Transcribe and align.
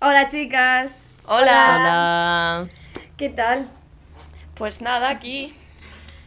Hola 0.00 0.28
chicas. 0.28 1.00
Hola. 1.24 2.66
Hola. 2.66 2.68
¿Qué 3.16 3.28
tal? 3.30 3.68
Pues 4.54 4.80
nada, 4.80 5.10
aquí. 5.10 5.54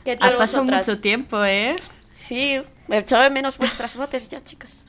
¿Qué 0.04 0.14
Ha 0.14 0.18
tal 0.18 0.38
pasado 0.38 0.64
vosotras? 0.64 0.88
mucho 0.88 1.02
tiempo, 1.02 1.44
¿eh? 1.46 1.76
Sí, 2.14 2.62
me 2.88 2.98
echaba 3.00 3.24
de 3.26 3.30
menos 3.30 3.58
vuestras 3.58 3.96
voces 3.96 4.30
ya, 4.30 4.42
chicas. 4.42 4.86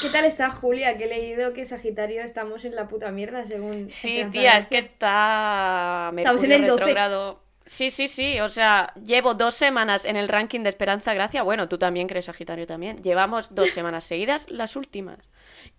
¿Qué 0.00 0.10
tal 0.10 0.24
está 0.26 0.50
Julia? 0.50 0.98
Que 0.98 1.04
he 1.04 1.08
leído 1.08 1.52
que 1.54 1.64
Sagitario 1.64 2.22
estamos 2.22 2.64
en 2.64 2.74
la 2.76 2.88
puta 2.88 3.10
mierda 3.10 3.46
según... 3.46 3.90
Sí, 3.90 4.24
tía, 4.30 4.58
es 4.58 4.66
que 4.66 4.78
está 4.78 6.12
Estamos 6.16 6.42
en 6.42 6.52
el 6.52 6.66
12. 6.66 6.92
retrógrado. 6.92 7.42
Sí, 7.64 7.90
sí, 7.90 8.08
sí, 8.08 8.40
o 8.40 8.48
sea, 8.48 8.92
llevo 9.02 9.34
dos 9.34 9.54
semanas 9.54 10.04
en 10.04 10.16
el 10.16 10.28
ranking 10.28 10.60
de 10.60 10.68
Esperanza 10.68 11.14
Gracia. 11.14 11.42
Bueno, 11.42 11.68
tú 11.68 11.78
también 11.78 12.08
crees 12.08 12.26
Sagitario 12.26 12.66
también. 12.66 13.02
Llevamos 13.02 13.54
dos 13.54 13.70
semanas 13.74 14.04
seguidas, 14.04 14.50
las 14.50 14.76
últimas. 14.76 15.18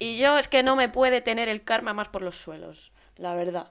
Y 0.03 0.17
yo 0.17 0.37
es 0.37 0.49
que 0.49 0.63
no 0.63 0.75
me 0.75 0.89
puede 0.89 1.21
tener 1.21 1.47
el 1.47 1.63
karma 1.63 1.93
más 1.93 2.09
por 2.09 2.21
los 2.21 2.35
suelos, 2.35 2.91
la 3.15 3.35
verdad. 3.35 3.67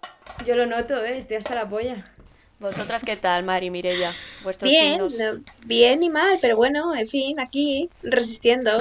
Yo 0.46 0.56
lo 0.56 0.64
noto, 0.64 1.04
¿eh? 1.04 1.18
Estoy 1.18 1.36
hasta 1.36 1.54
la 1.54 1.68
polla. 1.68 2.10
¿Vosotras 2.58 3.04
qué 3.04 3.18
tal, 3.18 3.44
Mari, 3.44 3.68
Mirella? 3.68 4.14
Vuestros 4.42 4.70
Bien, 4.70 4.92
signos 4.92 5.14
no, 5.18 5.44
bien 5.66 6.02
y 6.02 6.08
mal, 6.08 6.38
pero 6.40 6.56
bueno, 6.56 6.94
en 6.94 7.06
fin, 7.06 7.38
aquí, 7.38 7.90
resistiendo. 8.02 8.78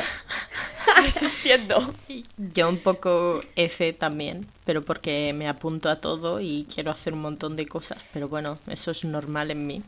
resistiendo. 1.03 1.93
Yo 2.37 2.69
un 2.69 2.77
poco 2.77 3.41
F 3.57 3.91
también, 3.91 4.47
pero 4.63 4.81
porque 4.81 5.33
me 5.33 5.49
apunto 5.49 5.89
a 5.89 5.97
todo 5.97 6.39
y 6.39 6.65
quiero 6.73 6.89
hacer 6.89 7.11
un 7.11 7.21
montón 7.21 7.57
de 7.57 7.65
cosas. 7.65 7.97
Pero 8.13 8.29
bueno, 8.29 8.59
eso 8.67 8.91
es 8.91 9.03
normal 9.03 9.51
en 9.51 9.67
mí. 9.67 9.83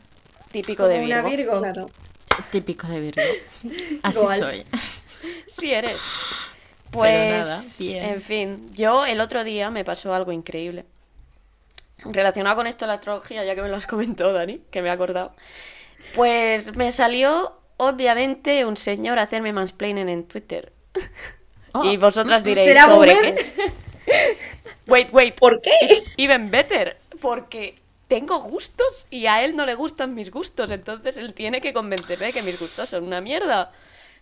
Típico 0.51 0.85
de 0.85 0.99
una 0.99 1.21
Virgo. 1.21 1.29
Virgo. 1.29 1.59
Claro. 1.61 1.89
Típico 2.51 2.87
de 2.87 2.99
Virgo. 2.99 3.21
Así 4.01 4.19
Goals. 4.19 4.37
soy. 4.37 4.65
Sí 5.47 5.71
eres. 5.71 6.01
Pues, 6.93 7.45
nada, 7.47 7.61
bien. 7.79 8.05
en 8.05 8.21
fin, 8.21 8.73
yo 8.73 9.05
el 9.05 9.19
otro 9.19 9.43
día 9.43 9.69
me 9.69 9.83
pasó 9.83 10.13
algo 10.13 10.31
increíble. 10.31 10.85
Relacionado 12.05 12.55
con 12.55 12.67
esto 12.67 12.85
de 12.85 12.87
la 12.87 12.93
astrología, 12.93 13.43
ya 13.43 13.55
que 13.55 13.61
me 13.61 13.69
lo 13.69 13.75
has 13.75 13.87
comentado, 13.87 14.31
Dani, 14.33 14.59
que 14.71 14.81
me 14.81 14.89
he 14.89 14.91
acordado. 14.91 15.33
Pues 16.13 16.75
me 16.75 16.91
salió, 16.91 17.57
obviamente, 17.77 18.65
un 18.65 18.77
señor 18.77 19.19
a 19.19 19.23
hacerme 19.23 19.53
mansplaining 19.53 20.09
en 20.09 20.27
Twitter. 20.27 20.71
Oh, 21.73 21.83
y 21.83 21.97
vosotras 21.97 22.43
diréis, 22.43 22.69
¿Será 22.69 22.85
¿sobre 22.85 23.15
boomer? 23.15 23.35
qué? 23.35 23.73
Wait, 24.85 25.09
wait. 25.11 25.35
¿Por 25.35 25.61
qué? 25.61 25.71
Even 26.17 26.51
better, 26.51 26.97
porque 27.19 27.75
tengo 28.07 28.39
gustos 28.41 29.07
y 29.09 29.25
a 29.25 29.43
él 29.43 29.55
no 29.55 29.65
le 29.65 29.73
gustan 29.73 30.13
mis 30.13 30.29
gustos, 30.29 30.69
entonces 30.69 31.17
él 31.17 31.33
tiene 31.33 31.61
que 31.61 31.73
convencerme 31.73 32.27
de 32.27 32.33
que 32.33 32.43
mis 32.43 32.59
gustos 32.59 32.89
son 32.89 33.05
una 33.05 33.21
mierda. 33.21 33.71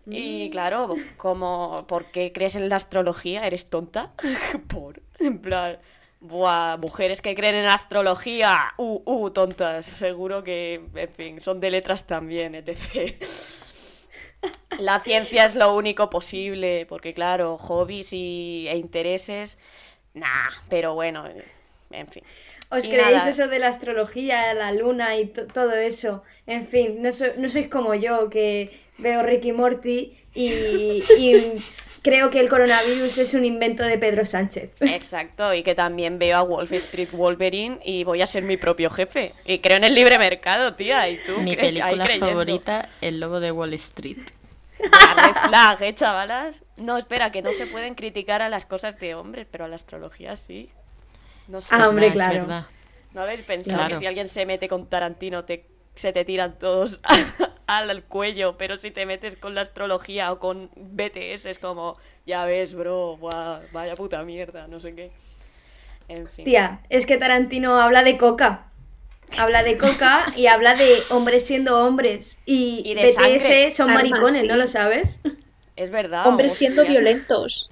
Y 0.10 0.50
claro, 0.50 0.96
como, 1.18 1.86
¿por 1.88 2.06
qué 2.12 2.32
crees 2.34 2.56
en 2.56 2.70
la 2.70 2.76
astrología? 2.78 3.46
¿Eres 3.48 3.70
tonta? 3.70 4.12
Por, 4.68 5.02
en 5.20 5.40
plan, 5.40 5.80
buah, 6.20 6.78
mujeres 6.78 7.22
que 7.22 7.36
creen 7.36 7.56
en 7.56 7.66
la 7.66 7.76
astrología, 7.76 8.74
uh, 8.78 9.02
uh, 9.06 9.30
tontas, 9.32 9.86
seguro 9.86 10.44
que, 10.44 10.82
en 10.96 11.10
fin, 11.10 11.42
son 11.42 11.60
de 11.60 11.72
letras 11.72 12.08
también, 12.08 12.56
etc. 12.56 13.16
La 14.78 15.00
ciencia 15.00 15.46
es 15.46 15.56
lo 15.56 15.76
único 15.76 16.10
posible, 16.10 16.86
porque 16.88 17.14
claro, 17.14 17.58
hobbies 17.58 18.14
y, 18.14 18.68
e 18.68 18.78
intereses, 18.78 19.58
nah, 20.14 20.50
pero 20.70 20.94
bueno, 20.96 21.26
en 21.92 22.08
fin. 22.08 22.24
¿Os 22.72 22.88
creéis 22.88 23.26
nada. 23.26 23.30
eso 23.30 23.48
de 23.50 23.60
la 23.60 23.68
astrología, 23.68 24.54
la 24.54 24.72
luna 24.72 25.18
y 25.18 25.28
to- 25.28 25.46
todo 25.48 25.74
eso? 25.74 26.24
En 26.48 26.68
fin, 26.68 27.02
no, 27.02 27.12
so- 27.12 27.36
no 27.38 27.50
sois 27.50 27.68
como 27.68 27.94
yo, 27.96 28.30
que 28.30 28.72
veo 29.02 29.24
Ricky 29.24 29.52
Morty 29.52 30.18
y, 30.36 30.50
y 31.18 31.64
creo 32.02 32.30
que 32.32 32.40
el 32.40 32.50
coronavirus 32.50 33.18
es 33.18 33.34
un 33.34 33.46
invento 33.46 33.84
de 33.84 33.98
Pedro 33.98 34.26
Sánchez. 34.26 34.72
Exacto, 34.80 35.54
y 35.54 35.64
que 35.64 35.76
también 35.76 36.20
veo 36.20 36.38
a 36.38 36.42
Wolf 36.42 36.72
Street 36.74 37.10
Wolverine 37.12 37.80
y 37.84 38.04
voy 38.04 38.22
a 38.22 38.28
ser 38.28 38.44
mi 38.44 38.58
propio 38.58 38.90
jefe. 38.90 39.34
Y 39.46 39.60
creo 39.60 39.78
en 39.78 39.84
el 39.84 39.96
libre 39.96 40.18
mercado, 40.18 40.74
tía, 40.76 41.08
y 41.10 41.18
tú 41.26 41.38
Mi 41.40 41.56
película 41.56 42.08
favorita, 42.20 42.90
El 43.02 43.20
Lobo 43.20 43.40
de 43.40 43.52
Wall 43.52 43.74
Street. 43.76 44.18
La 44.80 45.28
red 45.28 45.36
flag, 45.50 45.82
¿eh, 45.84 45.94
chavalas? 45.94 46.64
No, 46.78 46.98
espera, 46.98 47.32
que 47.32 47.44
no 47.44 47.54
se 47.54 47.68
pueden 47.68 47.94
criticar 47.94 48.42
a 48.42 48.50
las 48.50 48.66
cosas 48.66 49.00
de 49.00 49.14
hombres, 49.14 49.46
pero 49.52 49.66
a 49.66 49.68
la 49.68 49.76
astrología 49.76 50.36
sí. 50.38 50.70
No 51.48 51.62
sé, 51.62 51.76
Ah, 51.76 51.88
hombre, 51.88 52.12
claro. 52.12 52.40
verdad. 52.42 52.66
¿no 53.14 53.22
habéis 53.22 53.42
pensado 53.42 53.78
Claro. 53.78 53.94
que 53.94 53.98
si 54.00 54.06
alguien 54.08 54.28
se 54.30 54.46
mete 54.46 54.68
con 54.70 54.88
Tarantino 54.88 55.44
te, 55.44 55.66
se 55.96 56.14
te 56.14 56.26
tiran 56.26 56.58
todos 56.58 57.02
al 57.68 58.04
cuello, 58.04 58.58
pero 58.58 58.78
si 58.78 58.92
te 58.92 59.06
metes 59.06 59.36
con 59.36 59.56
la 59.56 59.62
astrología 59.62 60.32
o 60.32 60.40
con 60.40 60.70
BTS 60.76 61.46
es 61.46 61.60
como, 61.60 61.98
ya 62.26 62.46
ves, 62.46 62.74
bro, 62.74 63.18
buah, 63.18 63.62
vaya 63.72 63.96
puta 63.96 64.24
mierda, 64.24 64.68
no 64.68 64.80
sé 64.80 64.96
qué. 64.96 65.12
En 66.08 66.28
fin. 66.28 66.46
Tía, 66.46 66.82
es 66.90 67.06
que 67.06 67.18
Tarantino 67.18 67.80
habla 67.82 68.04
de 68.04 68.18
coca. 68.18 68.68
Habla 69.38 69.64
de 69.64 69.78
coca 69.78 70.26
y 70.36 70.48
habla 70.48 70.76
de 70.76 71.06
hombres 71.10 71.46
siendo 71.46 71.80
hombres. 71.86 72.38
Y, 72.46 72.82
Y 72.84 72.96
de 72.96 73.06
BTS 73.06 73.14
sangre. 73.14 73.72
son 73.72 73.90
Armas, 73.90 74.10
maricones, 74.12 74.42
sí. 74.42 74.48
¿no 74.48 74.58
lo 74.58 74.68
sabes? 74.68 75.22
Es 75.76 75.92
verdad. 75.92 76.26
Hombres 76.28 76.54
siendo 76.54 76.86
violentos. 76.86 77.72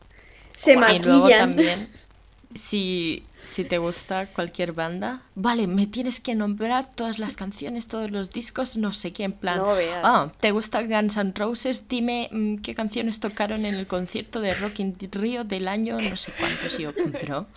Se 0.56 0.76
Y 0.86 1.00
luego 1.00 1.32
maquillan. 1.32 1.38
también, 1.38 1.90
si, 2.56 3.29
si 3.50 3.64
te 3.64 3.80
gusta 3.80 4.28
cualquier 4.28 4.74
banda, 4.74 5.24
vale, 5.34 5.66
me 5.66 5.88
tienes 5.88 6.20
que 6.20 6.36
nombrar 6.36 6.94
todas 6.94 7.18
las 7.18 7.36
canciones, 7.36 7.88
todos 7.88 8.12
los 8.12 8.30
discos, 8.30 8.78
no 8.78 8.92
sé 8.92 9.12
qué, 9.12 9.24
en 9.24 9.34
plan. 9.34 9.58
No 9.58 9.74
veas. 9.74 10.02
Ah, 10.04 10.32
¿te 10.40 10.52
gusta 10.52 10.84
Guns 10.84 11.18
N' 11.18 11.34
Roses? 11.36 11.88
Dime 11.88 12.30
mm, 12.32 12.58
qué 12.58 12.76
canciones 12.76 13.20
tocaron 13.20 13.66
en 13.66 13.74
el 13.74 13.88
concierto 13.88 14.40
de 14.40 14.54
Rock 14.54 14.80
in 14.80 14.96
Rio 15.12 15.44
del 15.44 15.68
año, 15.68 16.00
no 16.00 16.16
sé 16.16 16.32
cuántos. 16.40 16.78
Yo, 16.78 16.92
pero. 17.12 17.48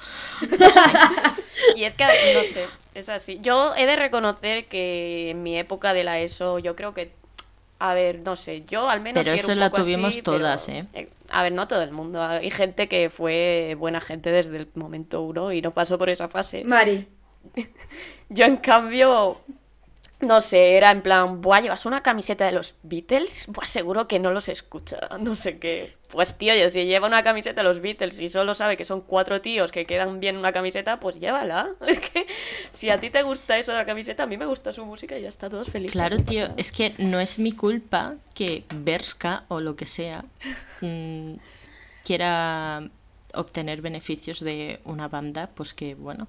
Y 1.77 1.85
es 1.85 1.95
que, 1.95 2.05
no 2.35 2.45
sé, 2.45 2.67
es 2.95 3.09
así. 3.09 3.39
Yo 3.41 3.75
he 3.77 3.85
de 3.85 3.97
reconocer 3.97 4.67
que 4.67 5.31
en 5.31 5.43
mi 5.43 5.59
época 5.59 5.93
de 5.93 6.05
la 6.05 6.19
ESO, 6.21 6.59
yo 6.59 6.75
creo 6.75 6.95
que. 6.95 7.13
A 7.85 7.95
ver, 7.95 8.21
no 8.25 8.37
sé, 8.37 8.63
yo 8.63 8.89
al 8.89 9.01
menos. 9.01 9.25
Pero 9.25 9.35
sí 9.37 9.41
eso 9.41 9.51
un 9.53 9.59
la 9.59 9.69
poco 9.69 9.83
así, 9.83 9.93
tuvimos 9.93 10.15
pero- 10.15 10.23
todas, 10.39 10.69
¿eh? 10.69 10.87
A 11.31 11.43
ver, 11.43 11.51
no 11.53 11.67
todo 11.67 11.83
el 11.83 11.91
mundo. 11.91 12.23
Hay 12.23 12.49
gente 12.53 12.87
que 12.87 13.11
fue 13.11 13.75
buena 13.77 14.01
gente 14.01 14.31
desde 14.31 14.57
el 14.57 14.69
momento 14.75 15.21
uno 15.23 15.51
y 15.51 15.61
no 15.63 15.73
pasó 15.73 15.99
por 15.99 16.09
esa 16.09 16.29
fase. 16.29 16.63
Mari. 16.65 17.09
Yo, 18.29 18.45
en 18.45 18.59
cambio, 18.59 19.41
no 20.23 20.41
sé, 20.41 20.77
era 20.77 20.91
en 20.91 21.03
plan, 21.03 21.41
buah, 21.41 21.61
llevas 21.61 21.85
una 21.85 22.03
camiseta 22.03 22.47
de 22.47 22.53
los 22.53 22.77
Beatles, 22.83 23.47
buah, 23.49 23.67
seguro 23.67 24.09
que 24.09 24.19
no 24.19 24.31
los 24.31 24.49
escucha, 24.49 24.99
no 25.21 25.37
sé 25.37 25.59
qué. 25.59 25.97
Pues 26.11 26.37
tío, 26.37 26.55
yo 26.55 26.69
si 26.71 26.85
lleva 26.85 27.07
una 27.07 27.23
camiseta 27.23 27.63
de 27.63 27.69
los 27.69 27.81
Beatles 27.81 28.21
y 28.21 28.29
solo 28.29 28.55
sabe 28.55 28.77
que 28.77 28.85
son 28.85 29.01
cuatro 29.01 29.41
tíos 29.41 29.73
que 29.73 29.87
quedan 29.87 30.21
bien 30.21 30.37
una 30.37 30.53
camiseta, 30.53 31.01
pues 31.01 31.19
llévala. 31.19 31.71
Es 31.87 32.01
que 32.01 32.27
si 32.71 32.91
a 32.91 33.01
ti 33.01 33.11
te 33.11 33.23
gusta 33.23 33.59
eso 33.59 33.73
de 33.73 33.79
la 33.79 33.87
camiseta, 33.87 34.25
a 34.25 34.27
mí 34.27 34.37
me 34.37 34.47
gusta 34.47 34.73
su 34.73 34.85
música 34.85 35.19
y 35.19 35.23
ya 35.23 35.29
está, 35.29 35.51
todos 35.51 35.71
felices. 35.71 35.93
Claro, 35.93 36.19
no 36.19 36.25
tío, 36.25 36.49
es 36.57 36.71
que 36.71 36.95
no 36.99 37.19
es 37.19 37.39
mi 37.39 37.53
culpa 37.53 38.15
que 38.35 38.65
Berska 38.75 39.45
o 39.49 39.61
lo 39.61 39.75
que 39.75 39.87
sea 39.87 40.25
mm, 40.83 41.35
quiera 42.05 42.89
obtener 43.35 43.81
beneficios 43.81 44.41
de 44.41 44.81
una 44.85 45.09
banda, 45.09 45.51
pues 45.55 45.75
que, 45.75 45.95
bueno, 45.95 46.29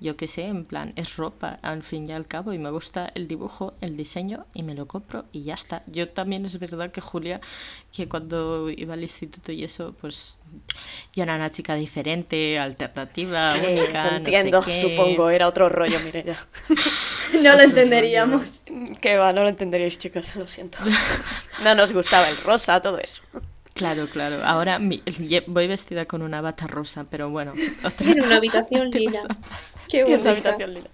yo 0.00 0.16
qué 0.16 0.28
sé, 0.28 0.44
en 0.46 0.64
plan, 0.64 0.92
es 0.96 1.16
ropa 1.16 1.58
al 1.62 1.82
fin 1.82 2.08
y 2.08 2.12
al 2.12 2.26
cabo 2.26 2.52
y 2.52 2.58
me 2.58 2.70
gusta 2.70 3.10
el 3.14 3.26
dibujo, 3.26 3.74
el 3.80 3.96
diseño 3.96 4.46
y 4.54 4.62
me 4.62 4.74
lo 4.74 4.86
compro 4.86 5.24
y 5.32 5.42
ya 5.44 5.54
está. 5.54 5.82
Yo 5.86 6.08
también 6.08 6.44
es 6.46 6.58
verdad 6.58 6.90
que 6.92 7.00
Julia, 7.00 7.40
que 7.92 8.08
cuando 8.08 8.70
iba 8.70 8.94
al 8.94 9.02
instituto 9.02 9.50
y 9.52 9.64
eso, 9.64 9.94
pues 10.00 10.38
yo 11.14 11.22
era 11.24 11.34
una 11.36 11.50
chica 11.50 11.74
diferente, 11.74 12.58
alternativa, 12.58 13.54
Sí, 13.54 13.66
única, 13.66 14.02
te 14.04 14.10
no 14.10 14.16
entiendo, 14.18 14.62
sé 14.62 14.72
qué. 14.72 14.80
supongo, 14.80 15.30
era 15.30 15.48
otro 15.48 15.68
rollo, 15.68 15.98
Mireia. 16.00 16.38
No 17.42 17.52
lo 17.54 17.60
entenderíamos. 17.60 18.62
que 19.02 19.16
va, 19.18 19.32
no 19.34 19.42
lo 19.42 19.48
entenderíais, 19.48 19.98
chicos, 19.98 20.34
lo 20.36 20.46
siento. 20.48 20.78
No 21.62 21.74
nos 21.74 21.92
gustaba 21.92 22.28
el 22.30 22.36
rosa, 22.38 22.80
todo 22.80 22.98
eso. 22.98 23.22
Claro, 23.78 24.08
claro. 24.08 24.42
Ahora 24.44 24.78
mi- 24.78 25.02
voy 25.46 25.66
vestida 25.68 26.04
con 26.04 26.22
una 26.22 26.40
bata 26.40 26.66
rosa, 26.66 27.04
pero 27.10 27.30
bueno. 27.30 27.52
otra- 27.84 28.10
En 28.10 28.22
una 28.22 28.36
habitación 28.36 28.90
lila. 28.92 29.22
Qué 29.88 30.04
bonita. 30.04 30.30
habitación 30.30 30.74
lila. 30.74 30.90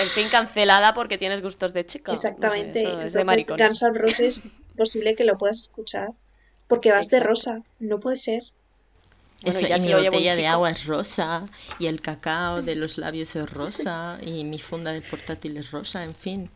En 0.00 0.08
fin, 0.08 0.28
cancelada 0.30 0.94
porque 0.94 1.18
tienes 1.18 1.42
gustos 1.42 1.72
de 1.72 1.84
chica. 1.84 2.12
No 2.12 2.16
sé, 2.18 2.28
Exactamente. 2.28 3.06
es 3.06 3.12
de 3.12 3.24
maricones. 3.24 3.66
Guns 3.66 3.82
N' 3.82 3.98
Roses, 3.98 4.42
posible 4.76 5.14
que 5.16 5.24
lo 5.24 5.36
puedas 5.36 5.58
escuchar. 5.58 6.10
Porque 6.68 6.92
vas 6.92 7.08
de 7.08 7.20
rosa. 7.20 7.62
No 7.80 8.00
puede 8.00 8.16
ser. 8.16 8.42
Bueno, 9.42 9.58
Eso, 9.58 9.66
ya 9.66 9.76
y 9.76 9.80
si 9.80 9.86
mi 9.88 9.92
lo 9.92 9.98
botella 10.04 10.36
de 10.36 10.46
agua 10.46 10.70
es 10.70 10.86
rosa, 10.86 11.46
y 11.78 11.86
el 11.88 12.00
cacao 12.00 12.62
de 12.62 12.76
los 12.76 12.96
labios 12.96 13.36
es 13.36 13.50
rosa, 13.52 14.18
y 14.22 14.42
mi 14.44 14.58
funda 14.58 14.92
del 14.92 15.02
portátil 15.02 15.58
es 15.58 15.70
rosa, 15.70 16.02
en 16.04 16.14
fin. 16.14 16.48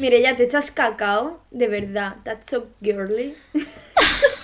Mire, 0.00 0.20
ya 0.20 0.34
te 0.36 0.42
echas 0.44 0.72
cacao, 0.72 1.40
de 1.52 1.68
verdad. 1.68 2.16
That's 2.24 2.50
so 2.50 2.66
girly. 2.82 3.36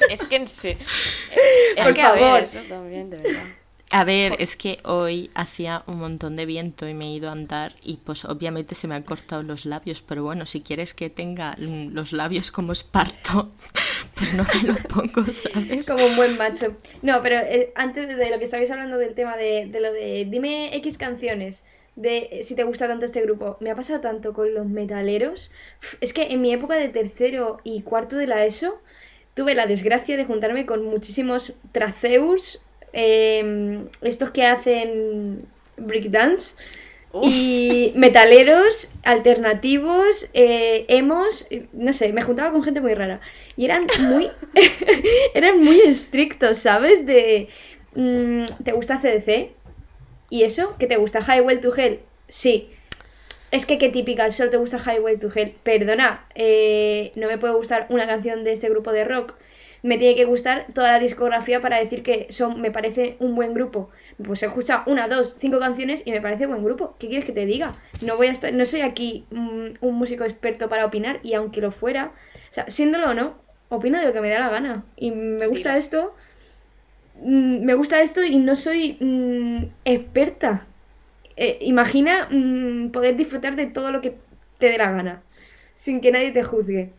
Es 0.08 0.22
que 0.24 0.36
en 0.36 0.48
sí. 0.48 0.76
Es 1.76 1.84
Por 1.84 1.94
que 1.94 2.02
a 2.02 2.12
ver, 2.12 2.20
favor. 2.20 2.42
eso 2.42 2.60
también, 2.66 3.10
de 3.10 3.18
verdad. 3.18 3.54
A 3.90 4.04
ver, 4.04 4.36
es 4.38 4.56
que 4.56 4.80
hoy 4.84 5.30
hacía 5.34 5.82
un 5.86 5.98
montón 5.98 6.36
de 6.36 6.44
viento 6.44 6.86
y 6.86 6.92
me 6.92 7.06
he 7.06 7.12
ido 7.14 7.30
a 7.30 7.32
andar 7.32 7.74
y 7.82 7.96
pues 7.96 8.26
obviamente 8.26 8.74
se 8.74 8.86
me 8.86 8.94
han 8.94 9.02
cortado 9.02 9.42
los 9.42 9.64
labios, 9.64 10.02
pero 10.02 10.22
bueno, 10.22 10.44
si 10.44 10.60
quieres 10.60 10.92
que 10.92 11.08
tenga 11.08 11.54
los 11.58 12.12
labios 12.12 12.52
como 12.52 12.72
esparto, 12.72 13.50
pues 14.14 14.34
no 14.34 14.44
me 14.44 14.62
lo 14.72 14.74
pongo, 14.88 15.32
¿sabes? 15.32 15.86
Como 15.86 16.04
un 16.04 16.16
buen 16.16 16.36
macho. 16.36 16.76
No, 17.00 17.22
pero 17.22 17.36
eh, 17.36 17.72
antes 17.76 18.08
de 18.08 18.30
lo 18.30 18.38
que 18.38 18.44
estabais 18.44 18.70
hablando 18.70 18.98
del 18.98 19.14
tema 19.14 19.38
de, 19.38 19.66
de 19.66 19.80
lo 19.80 19.90
de 19.92 20.26
dime 20.28 20.74
X 20.76 20.98
canciones, 20.98 21.64
de 21.96 22.28
eh, 22.30 22.42
si 22.42 22.54
te 22.54 22.64
gusta 22.64 22.88
tanto 22.88 23.06
este 23.06 23.22
grupo, 23.22 23.56
me 23.60 23.70
ha 23.70 23.74
pasado 23.74 24.00
tanto 24.00 24.34
con 24.34 24.52
los 24.52 24.66
metaleros. 24.66 25.50
Es 26.02 26.12
que 26.12 26.24
en 26.24 26.42
mi 26.42 26.52
época 26.52 26.74
de 26.74 26.88
tercero 26.90 27.58
y 27.64 27.80
cuarto 27.82 28.16
de 28.16 28.26
la 28.26 28.44
ESO 28.44 28.82
tuve 29.38 29.54
la 29.54 29.68
desgracia 29.68 30.16
de 30.16 30.24
juntarme 30.24 30.66
con 30.66 30.84
muchísimos 30.84 31.54
traceus, 31.70 32.60
eh, 32.92 33.84
estos 34.02 34.32
que 34.32 34.44
hacen 34.44 35.46
breakdance. 35.76 36.56
Y 37.22 37.92
metaleros, 37.94 38.90
alternativos, 39.04 40.28
eh, 40.34 40.86
emos, 40.88 41.46
no 41.72 41.92
sé, 41.92 42.12
me 42.12 42.22
juntaba 42.22 42.50
con 42.50 42.64
gente 42.64 42.80
muy 42.80 42.94
rara. 42.94 43.20
Y 43.56 43.64
eran 43.64 43.86
muy, 44.00 44.28
eran 45.34 45.60
muy 45.62 45.80
estrictos, 45.82 46.58
¿sabes? 46.58 47.06
De, 47.06 47.48
mm, 47.94 48.44
¿te 48.64 48.72
gusta 48.72 49.00
CDC? 49.00 49.52
¿Y 50.30 50.42
eso? 50.42 50.76
¿Que 50.78 50.88
te 50.88 50.96
gusta 50.96 51.20
Highway 51.20 51.60
to 51.60 51.74
Hell? 51.74 52.00
Sí. 52.28 52.70
Es 53.50 53.64
que 53.64 53.78
qué 53.78 53.88
típica, 53.88 54.30
solo 54.30 54.50
te 54.50 54.56
gusta 54.58 54.78
Highway 54.78 55.18
to 55.18 55.30
Hell. 55.34 55.54
Perdona, 55.62 56.26
eh, 56.34 57.12
no 57.16 57.28
me 57.28 57.38
puede 57.38 57.54
gustar 57.54 57.86
una 57.88 58.06
canción 58.06 58.44
de 58.44 58.52
este 58.52 58.68
grupo 58.68 58.92
de 58.92 59.04
rock. 59.04 59.34
Me 59.82 59.96
tiene 59.96 60.16
que 60.16 60.24
gustar 60.24 60.66
toda 60.74 60.92
la 60.92 60.98
discografía 60.98 61.60
para 61.60 61.78
decir 61.78 62.02
que 62.02 62.26
son, 62.30 62.60
me 62.60 62.70
parece 62.70 63.16
un 63.20 63.34
buen 63.36 63.54
grupo. 63.54 63.90
Pues 64.22 64.42
he 64.42 64.46
escuchado 64.46 64.82
una, 64.86 65.08
dos, 65.08 65.36
cinco 65.38 65.60
canciones 65.60 66.02
y 66.04 66.10
me 66.10 66.20
parece 66.20 66.46
buen 66.46 66.64
grupo. 66.64 66.96
¿Qué 66.98 67.08
quieres 67.08 67.24
que 67.24 67.32
te 67.32 67.46
diga? 67.46 67.74
No 68.00 68.16
voy 68.16 68.26
a 68.26 68.32
estar, 68.32 68.52
no 68.52 68.66
soy 68.66 68.80
aquí 68.80 69.24
mm, 69.30 69.68
un 69.80 69.94
músico 69.94 70.24
experto 70.24 70.68
para 70.68 70.84
opinar 70.84 71.20
y 71.22 71.34
aunque 71.34 71.60
lo 71.60 71.70
fuera, 71.70 72.12
o 72.50 72.52
sea, 72.52 72.68
siéndolo 72.68 73.10
o 73.10 73.14
no, 73.14 73.36
opino 73.68 73.98
de 73.98 74.06
lo 74.06 74.12
que 74.12 74.20
me 74.20 74.30
da 74.30 74.40
la 74.40 74.50
gana. 74.50 74.84
Y 74.96 75.12
me 75.12 75.46
gusta 75.46 75.70
Tira. 75.70 75.78
esto, 75.78 76.14
mm, 77.22 77.64
me 77.64 77.74
gusta 77.74 78.02
esto 78.02 78.24
y 78.24 78.36
no 78.36 78.56
soy 78.56 78.96
mm, 79.00 79.64
experta. 79.84 80.66
Eh, 81.40 81.58
imagina 81.62 82.26
mm, 82.30 82.90
poder 82.90 83.16
disfrutar 83.16 83.54
de 83.54 83.66
todo 83.66 83.92
lo 83.92 84.00
que 84.00 84.16
te 84.58 84.70
dé 84.70 84.76
la 84.78 84.90
gana, 84.90 85.22
sin 85.76 86.00
que 86.00 86.10
nadie 86.10 86.32
te 86.32 86.42
juzgue. 86.42 86.90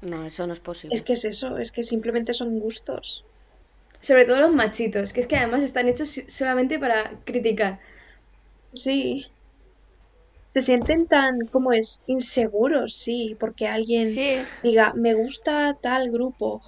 No, 0.00 0.24
eso 0.24 0.46
no 0.46 0.54
es 0.54 0.60
posible. 0.60 0.96
Es 0.96 1.02
que 1.02 1.12
es 1.12 1.24
eso, 1.26 1.58
es 1.58 1.70
que 1.70 1.82
simplemente 1.82 2.32
son 2.32 2.58
gustos. 2.60 3.24
Sobre 4.00 4.24
todo 4.24 4.40
los 4.40 4.52
machitos, 4.54 5.12
que 5.12 5.20
es 5.20 5.26
que 5.26 5.36
además 5.36 5.62
están 5.62 5.88
hechos 5.88 6.18
solamente 6.28 6.78
para 6.78 7.12
criticar. 7.24 7.80
Sí. 8.72 9.26
Se 10.46 10.62
sienten 10.62 11.06
tan, 11.06 11.46
como 11.50 11.72
es, 11.72 12.02
inseguros, 12.06 12.94
sí, 12.94 13.36
porque 13.38 13.66
alguien 13.66 14.08
Sí. 14.08 14.38
diga, 14.62 14.92
me 14.94 15.12
gusta 15.14 15.76
tal 15.80 16.10
grupo. 16.10 16.62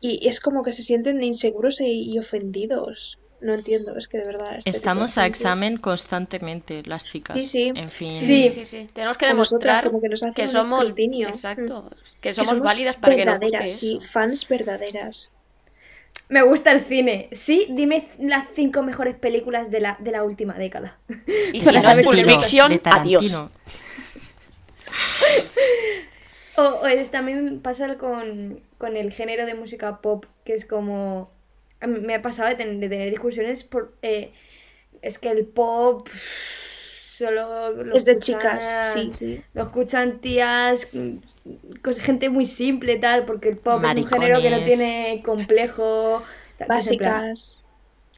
Y 0.00 0.26
es 0.28 0.40
como 0.40 0.62
que 0.62 0.72
se 0.72 0.82
sienten 0.82 1.22
inseguros 1.22 1.80
e- 1.80 1.88
y 1.88 2.18
ofendidos. 2.18 3.18
No 3.40 3.54
entiendo, 3.54 3.96
es 3.96 4.08
que 4.08 4.18
de 4.18 4.24
verdad. 4.24 4.58
este 4.58 4.70
de 4.70 4.76
Estamos 4.76 5.16
a 5.16 5.26
examen 5.26 5.76
constantemente, 5.76 6.82
las 6.84 7.06
chicas. 7.06 7.34
Sí, 7.34 7.46
sí. 7.46 7.72
En 7.74 7.88
fin. 7.90 8.10
Sí. 8.10 8.48
Sí. 8.48 8.88
Tenemos 8.92 9.16
que 9.16 9.26
demostrar 9.26 9.84
como 9.84 10.00
que 10.00 10.08
nos 10.08 10.20
somos. 10.50 10.92
Exacto. 10.96 11.90
Que 12.20 12.30
que 12.30 12.32
somos, 12.32 12.60
válidas 12.60 12.96
para 12.96 13.14
que 13.14 13.24
nos 13.24 13.38
guste 13.38 13.68
sí, 13.68 13.98
eso. 14.00 14.12
fans 14.12 14.48
verdaderas. 14.48 15.30
Me 16.28 16.42
gusta 16.42 16.72
el 16.72 16.80
cine. 16.80 17.28
Sí, 17.32 17.66
dime 17.70 18.06
las 18.18 18.46
cinco 18.54 18.82
mejores 18.82 19.14
películas 19.14 19.70
de 19.70 19.80
la, 19.80 19.96
de 20.00 20.10
la 20.10 20.24
última 20.24 20.54
década. 20.54 20.98
Y 21.52 21.60
si 21.62 21.72
no 21.72 21.78
es 21.78 22.06
Pulp. 22.06 22.24
Fiction, 22.24 22.70
de 22.70 22.80
adiós. 22.84 23.42
O, 26.56 26.62
o 26.62 26.86
es- 26.88 27.10
también 27.12 27.60
pasa 27.60 27.96
con, 27.98 28.60
con 28.78 28.96
el 28.96 29.12
género 29.12 29.46
de 29.46 29.54
música 29.54 30.00
pop, 30.00 30.24
que 30.44 30.54
es 30.54 30.66
como... 30.66 31.30
a 31.80 31.86
mí 31.86 32.00
Me 32.00 32.14
ha 32.14 32.22
pasado 32.22 32.48
de, 32.48 32.56
ten- 32.56 32.80
de 32.80 32.88
tener 32.88 33.10
discusiones 33.10 33.64
por... 33.64 33.94
eh, 34.02 34.32
es 35.02 35.18
que 35.18 35.30
el 35.30 35.46
pop 35.46 36.08
solo 37.04 37.70
lo 37.84 37.94
Es 37.96 38.04
de 38.04 38.18
chicas, 38.18 38.92
sí, 38.94 39.10
sí. 39.12 39.40
Lo 39.54 39.62
escuchan 39.64 40.20
tías, 40.20 40.88
mm, 40.92 41.16
gente 42.00 42.28
muy 42.28 42.46
simple 42.46 42.96
tal, 42.96 43.24
porque 43.24 43.48
el 43.48 43.56
pop 43.56 43.82
es 43.84 43.96
un 43.96 44.06
género 44.06 44.40
que 44.40 44.50
no 44.50 44.62
tiene 44.62 45.22
complejo. 45.24 46.22
tal, 46.58 46.68
que 46.68 46.78
es 46.78 46.90
en 46.90 46.98
plan- 46.98 47.12
Básicas, 47.22 47.60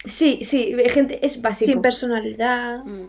Sí, 0.07 0.41
sí, 0.45 0.75
gente 0.89 1.25
es 1.27 1.43
básico. 1.43 1.73
sin 1.73 1.83
personalidad, 1.83 2.85
Mm. 2.85 3.07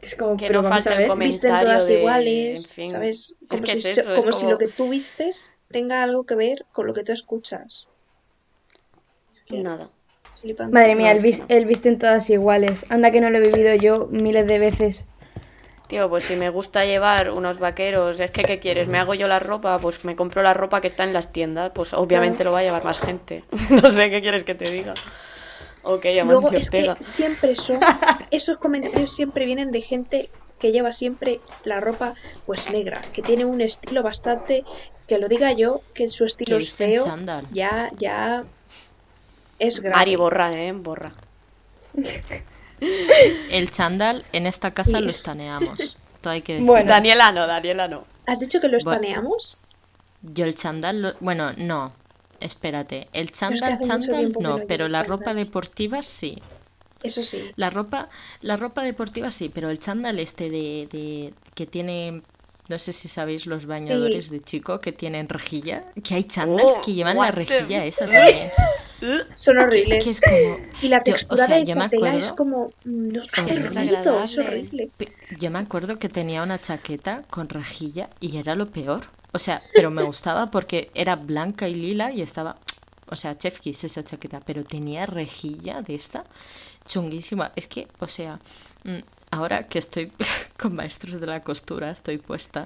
Es 0.00 0.16
como, 0.16 0.36
Que 0.36 0.48
pero 0.48 0.62
no 0.62 0.68
falta 0.68 1.00
el 1.00 1.08
comentario. 1.08 1.28
visten 1.28 1.60
todas 1.60 1.86
de- 1.86 1.98
iguales, 2.00 2.64
en 2.64 2.70
fin. 2.74 2.90
¿sabes? 2.90 3.18
Es 3.40 3.46
Como, 3.48 3.62
que 3.62 3.76
si, 3.76 3.88
es 3.88 3.98
es 3.98 4.04
como 4.04 4.32
si 4.32 4.40
como- 4.40 4.50
lo 4.50 4.58
que 4.58 4.66
tú 4.66 4.88
vistes 4.88 5.52
tenga 5.70 6.02
algo 6.02 6.24
que 6.26 6.34
ver 6.34 6.66
con 6.72 6.88
lo 6.88 6.92
que 6.94 7.04
tú 7.04 7.12
escuchas. 7.12 7.86
Nada. 9.50 9.88
flipante. 10.40 10.72
Madre 10.72 10.94
mía, 10.94 11.12
No, 11.12 11.20
el, 11.20 11.22
que 11.22 11.38
no. 11.38 11.44
el 11.48 11.66
visten 11.66 11.98
todas 11.98 12.28
iguales. 12.30 12.86
Anda 12.88 13.10
que 13.10 13.20
no 13.20 13.30
lo 13.30 13.38
he 13.38 13.40
vivido 13.40 13.74
yo 13.74 14.08
miles 14.10 14.46
de 14.46 14.58
veces. 14.58 15.06
Tío, 15.88 16.08
pues 16.08 16.24
si 16.24 16.36
me 16.36 16.48
gusta 16.48 16.84
llevar 16.86 17.30
unos 17.30 17.58
vaqueros, 17.58 18.18
es 18.18 18.30
que 18.30 18.42
¿qué 18.44 18.58
quieres? 18.58 18.88
¿Me 18.88 18.98
hago 18.98 19.12
yo 19.14 19.28
la 19.28 19.38
ropa? 19.40 19.78
Pues 19.78 20.04
me 20.06 20.16
compro 20.16 20.42
la 20.42 20.54
ropa 20.54 20.80
que 20.80 20.86
está 20.86 21.04
en 21.04 21.12
las 21.12 21.32
tiendas, 21.32 21.70
pues 21.74 21.92
obviamente 21.92 22.44
lo 22.44 22.52
va 22.52 22.60
a 22.60 22.62
llevar 22.62 22.82
más 22.82 22.98
gente. 22.98 23.44
no 23.82 23.90
sé 23.90 24.08
qué 24.10 24.22
quieres 24.22 24.42
que 24.42 24.54
te 24.54 24.70
diga. 24.70 24.94
Ok, 25.82 26.06
Luego 26.24 26.50
es 26.52 26.70
que 26.70 26.94
siempre 27.00 27.56
son, 27.56 27.80
esos 28.30 28.56
comentarios 28.56 29.12
siempre 29.14 29.44
vienen 29.44 29.70
de 29.72 29.80
gente 29.80 30.30
que 30.58 30.70
lleva 30.72 30.92
siempre 30.92 31.40
la 31.64 31.80
ropa 31.80 32.14
pues 32.46 32.72
negra, 32.72 33.02
que 33.12 33.20
tiene 33.20 33.44
un 33.44 33.60
estilo 33.60 34.02
bastante, 34.02 34.64
que 35.08 35.18
lo 35.18 35.28
diga 35.28 35.52
yo, 35.52 35.82
que 35.92 36.08
su 36.08 36.24
estilo 36.24 36.56
es 36.56 36.72
feo, 36.72 37.04
chándal. 37.04 37.46
ya, 37.52 37.90
ya 37.98 38.44
es 39.66 39.80
grave. 39.80 39.96
Mari, 39.96 40.16
borra, 40.16 40.52
eh, 40.52 40.72
borra. 40.72 41.12
El 43.50 43.70
chándal 43.70 44.24
en 44.32 44.46
esta 44.46 44.70
casa 44.70 44.98
Sí. 44.98 45.04
lo 45.04 45.10
estaneamos. 45.10 45.96
Todo 46.20 46.32
hay 46.32 46.42
que 46.42 46.54
decir. 46.54 46.66
Bueno. 46.66 46.88
Daniela 46.88 47.32
no, 47.32 47.46
Daniela 47.46 47.88
no. 47.88 48.04
¿Has 48.26 48.40
dicho 48.40 48.60
que 48.60 48.68
lo 48.68 48.78
Bueno. 48.82 48.92
estaneamos? 49.00 49.60
Yo 50.22 50.44
el 50.44 50.54
chándal, 50.54 51.02
lo- 51.02 51.14
bueno, 51.20 51.52
no. 51.56 51.92
Espérate, 52.40 53.08
el 53.12 53.30
chándal, 53.30 53.78
chándal 53.80 54.32
no, 54.32 54.58
no 54.58 54.64
pero 54.66 54.88
la 54.88 54.98
chándal. 55.00 55.18
ropa 55.18 55.34
deportiva 55.34 56.02
sí. 56.02 56.42
Eso 57.04 57.22
sí. 57.22 57.50
La 57.56 57.70
ropa, 57.70 58.08
la 58.40 58.56
ropa 58.56 58.82
deportiva 58.82 59.30
sí, 59.30 59.48
pero 59.48 59.70
el 59.70 59.78
chándal 59.78 60.18
este 60.18 60.50
de, 60.50 60.88
de 60.90 61.34
que 61.54 61.66
tiene, 61.66 62.22
no 62.72 62.78
sé 62.78 62.92
si 62.94 63.06
sabéis 63.08 63.44
los 63.46 63.66
bañadores 63.66 64.30
de 64.30 64.40
chico 64.40 64.80
que 64.80 64.92
tienen 64.92 65.28
rejilla, 65.28 65.84
que 66.02 66.14
hay 66.14 66.24
chándals 66.24 66.76
Oh, 66.78 66.80
que 66.82 66.94
llevan 66.94 67.16
la 67.18 67.26
the- 67.26 67.32
rejilla 67.32 67.84
esa 67.84 68.06
también. 68.10 68.50
Son 69.34 69.58
horribles. 69.58 70.02
que 70.04 70.10
es 70.10 70.20
como 70.20 70.58
Y 70.80 70.88
la 70.88 70.96
yo- 70.98 71.00
o 71.00 71.04
textura 71.04 71.46
sea, 71.46 71.56
de 71.56 71.62
esa 71.62 71.88
tela 71.90 72.14
es 72.16 72.32
como... 72.32 72.68
mm, 72.84 73.08
No, 73.08 73.20
es 73.20 73.38
Horrible. 73.38 74.24
es 74.24 74.38
horrible. 74.38 74.90
Yo 75.38 75.50
me 75.50 75.58
acuerdo 75.58 75.98
que 75.98 76.08
tenía 76.08 76.42
una 76.42 76.60
chaqueta 76.60 77.24
con 77.28 77.48
rejilla 77.48 78.08
y 78.20 78.38
era 78.38 78.54
lo 78.54 78.70
peor. 78.70 79.02
O 79.32 79.38
sea, 79.38 79.60
pero 79.74 79.90
me 79.90 80.02
gustaba 80.02 80.50
porque 80.50 80.90
era 80.94 81.16
blanca 81.16 81.68
y 81.68 81.74
lila 81.74 82.10
y 82.12 82.22
estaba, 82.22 82.56
o 83.08 83.16
sea, 83.16 83.36
chef 83.36 83.60
kiss 83.60 83.84
esa 83.84 84.02
chaqueta, 84.04 84.40
pero 84.40 84.62
tenía 84.64 85.04
rejilla 85.06 85.82
de 85.82 85.94
esta 85.94 86.24
chunguísima. 86.86 87.52
Es 87.56 87.66
que, 87.66 87.88
o 87.98 88.06
sea, 88.08 88.38
mm, 88.84 88.98
ahora 89.32 89.66
que 89.66 89.80
estoy 89.80 90.12
con 90.56 90.76
maestros 90.76 91.20
de 91.20 91.26
la 91.26 91.42
costura, 91.42 91.90
estoy 91.90 92.18
puesta, 92.18 92.64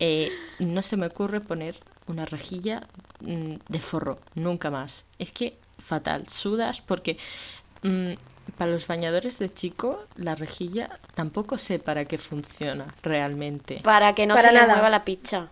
eh, 0.00 0.32
no 0.58 0.82
se 0.82 0.96
me 0.96 1.06
ocurre 1.06 1.40
poner 1.40 1.76
una 2.08 2.24
rejilla 2.24 2.88
mm, 3.20 3.54
de 3.68 3.80
forro, 3.80 4.18
nunca 4.34 4.70
más. 4.72 5.04
Es 5.20 5.30
que 5.30 5.56
fatal, 5.78 6.28
sudas 6.28 6.80
porque 6.82 7.18
mm, 7.82 8.14
para 8.58 8.72
los 8.72 8.86
bañadores 8.88 9.38
de 9.38 9.52
chico 9.52 10.04
la 10.16 10.34
rejilla 10.34 10.98
tampoco 11.14 11.58
sé 11.58 11.78
para 11.78 12.04
qué 12.06 12.18
funciona 12.18 12.86
realmente. 13.02 13.80
Para 13.84 14.14
que 14.14 14.26
no 14.26 14.34
Para 14.34 14.48
se 14.48 14.54
le 14.54 14.60
nada. 14.60 14.72
mueva 14.74 14.90
la 14.90 15.04
picha. 15.04 15.50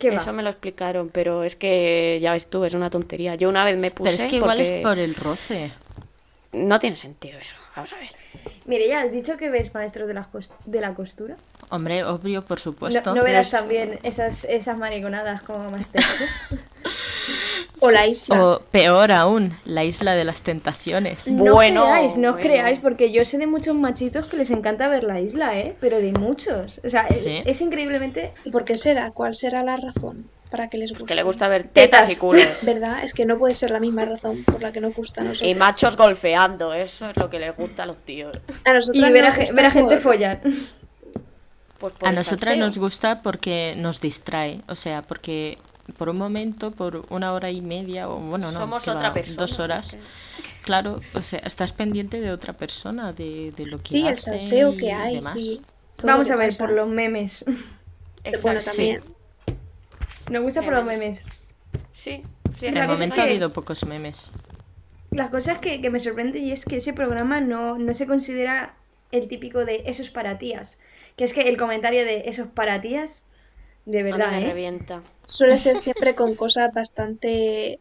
Eso 0.00 0.32
me 0.32 0.42
lo 0.42 0.50
explicaron, 0.50 1.08
pero 1.08 1.44
es 1.44 1.54
que 1.54 2.18
ya 2.20 2.32
ves 2.32 2.48
tú, 2.48 2.64
es 2.64 2.74
una 2.74 2.90
tontería. 2.90 3.36
Yo 3.36 3.48
una 3.48 3.64
vez 3.64 3.78
me 3.78 3.90
puse 3.90 4.10
Pero 4.10 4.24
es 4.24 4.28
que 4.30 4.36
igual 4.36 4.58
porque 4.58 4.78
es 4.78 4.82
por 4.82 4.98
el 4.98 5.14
roce. 5.14 5.72
No 6.54 6.78
tiene 6.78 6.96
sentido 6.96 7.38
eso. 7.38 7.56
Vamos 7.76 7.92
a 7.92 7.96
ver. 7.96 8.08
Mire, 8.66 8.88
ya 8.88 9.02
has 9.02 9.12
dicho 9.12 9.36
que 9.36 9.50
ves 9.50 9.74
maestros 9.74 10.08
de 10.08 10.14
la, 10.14 10.28
de 10.64 10.80
la 10.80 10.94
costura. 10.94 11.36
Hombre, 11.70 12.04
obvio, 12.04 12.44
por 12.44 12.58
supuesto. 12.60 13.14
no 13.14 13.22
verás 13.22 13.48
Pues- 13.50 13.60
también 13.60 13.98
esas, 14.02 14.44
esas 14.44 14.78
mariconadas 14.78 15.42
como 15.42 15.70
Masterchef. 15.70 16.30
O 17.80 17.90
la 17.90 18.06
isla. 18.06 18.42
O 18.42 18.60
peor 18.70 19.10
aún, 19.12 19.56
la 19.64 19.84
isla 19.84 20.14
de 20.14 20.24
las 20.24 20.42
tentaciones. 20.42 21.26
No 21.28 21.54
Bueno, 21.54 21.82
os 21.82 21.88
creáis, 21.90 22.16
no 22.16 22.28
os 22.30 22.34
bueno. 22.36 22.48
creáis, 22.48 22.78
porque 22.78 23.10
yo 23.12 23.24
sé 23.24 23.36
de 23.36 23.46
muchos 23.46 23.74
machitos 23.74 24.26
que 24.26 24.36
les 24.36 24.50
encanta 24.50 24.88
ver 24.88 25.04
la 25.04 25.20
isla, 25.20 25.58
¿eh? 25.58 25.76
Pero 25.80 25.98
de 25.98 26.12
muchos. 26.12 26.80
O 26.84 26.88
sea, 26.88 27.02
es, 27.08 27.22
¿Sí? 27.24 27.42
es 27.44 27.60
increíblemente... 27.60 28.32
¿Y 28.44 28.50
por 28.50 28.64
qué 28.64 28.74
será? 28.74 29.10
¿Cuál 29.10 29.34
será 29.34 29.62
la 29.64 29.76
razón 29.76 30.28
para 30.56 30.70
que 30.70 30.78
les 30.78 30.90
guste? 30.90 31.00
Pues 31.02 31.08
que 31.08 31.14
le 31.16 31.22
gusta 31.24 31.48
ver 31.48 31.64
tetas, 31.64 32.06
Tetas. 32.06 32.10
y 32.12 32.16
culos. 32.16 32.46
¿Verdad? 32.64 33.02
Es 33.02 33.12
que 33.12 33.24
no 33.26 33.36
puede 33.38 33.56
ser 33.56 33.72
la 33.72 33.80
misma 33.80 34.04
razón 34.04 34.44
por 34.44 34.62
la 34.62 34.70
que 34.70 34.80
nos 34.80 34.94
gusta 34.94 35.22
a 35.22 35.24
nosotros. 35.24 35.50
Y 35.50 35.54
machos 35.56 35.96
golfeando, 35.96 36.72
eso 36.74 37.10
es 37.10 37.16
lo 37.16 37.28
que 37.28 37.40
les 37.40 37.56
gusta 37.56 37.82
a 37.82 37.86
los 37.86 37.98
tíos. 37.98 38.38
A 38.64 38.72
nosotras 38.72 39.08
Y 39.08 39.12
ver 39.12 39.24
a, 39.24 39.28
nos 39.30 39.38
gusta 39.38 39.54
ver 39.54 39.66
a 39.66 39.70
gente 39.72 39.94
por- 39.94 40.02
follar. 40.02 40.40
Pues 41.78 41.92
A 42.04 42.12
nosotras 42.12 42.56
nos 42.56 42.78
gusta 42.78 43.20
porque 43.20 43.74
nos 43.76 44.00
distrae, 44.00 44.60
o 44.68 44.76
sea, 44.76 45.02
porque 45.02 45.58
por 45.98 46.08
un 46.08 46.16
momento, 46.18 46.70
por 46.70 47.04
una 47.10 47.32
hora 47.32 47.50
y 47.50 47.60
media, 47.60 48.08
o 48.08 48.16
bueno, 48.20 48.46
no, 48.52 48.58
Somos 48.60 48.84
¿qué 48.84 48.90
otra 48.90 49.08
va? 49.08 49.14
persona, 49.14 49.36
dos 49.40 49.58
horas. 49.58 49.94
es 49.94 49.98
Claro, 50.62 51.00
o 51.14 51.22
sea, 51.22 51.40
estás 51.40 51.72
pendiente 51.72 52.20
de 52.20 52.30
otra 52.30 52.52
persona, 52.54 53.12
de, 53.12 53.52
de 53.56 53.66
lo 53.66 53.78
que 53.78 53.82
Sí, 53.88 54.06
el 54.06 54.16
salseo 54.18 54.76
que 54.76 54.92
hay, 54.92 55.20
sí. 55.32 55.60
Vamos 56.02 56.30
a 56.30 56.36
ver 56.36 56.48
pasa. 56.50 56.64
por 56.64 56.74
los 56.74 56.88
memes. 56.88 57.44
Bueno, 57.44 57.58
Exacto. 58.60 58.64
también. 58.70 59.02
Nos 60.30 60.42
gusta 60.42 60.62
por 60.62 60.72
los 60.74 60.84
memes. 60.84 61.24
Sí, 61.92 62.22
sí, 62.54 62.66
cosa 62.70 62.82
es 62.82 62.88
momento 62.88 63.14
que- 63.14 63.20
ha 63.20 63.24
habido 63.24 63.52
pocos 63.52 63.84
memes. 63.84 64.32
La 65.10 65.30
cosa 65.30 65.52
es 65.52 65.58
que, 65.58 65.80
que 65.80 65.90
me 65.90 66.00
sorprende 66.00 66.40
y 66.40 66.50
es 66.50 66.64
que 66.64 66.76
ese 66.76 66.92
programa 66.92 67.40
no, 67.40 67.78
no 67.78 67.94
se 67.94 68.06
considera 68.06 68.74
el 69.12 69.28
típico 69.28 69.64
de 69.64 69.84
esos 69.86 70.10
para 70.10 70.38
tías. 70.38 70.80
Que 71.16 71.22
es 71.24 71.32
que 71.32 71.42
el 71.42 71.56
comentario 71.56 72.04
de 72.04 72.24
esos 72.26 72.48
para 72.48 72.80
tías, 72.80 73.22
de 73.84 74.00
A 74.00 74.02
mí 74.04 74.10
verdad, 74.10 74.32
me 74.32 74.40
¿eh? 74.40 74.44
revienta. 74.46 75.02
Suele 75.26 75.58
ser 75.58 75.78
siempre 75.78 76.14
con 76.16 76.34
cosas 76.34 76.72
bastante 76.74 77.78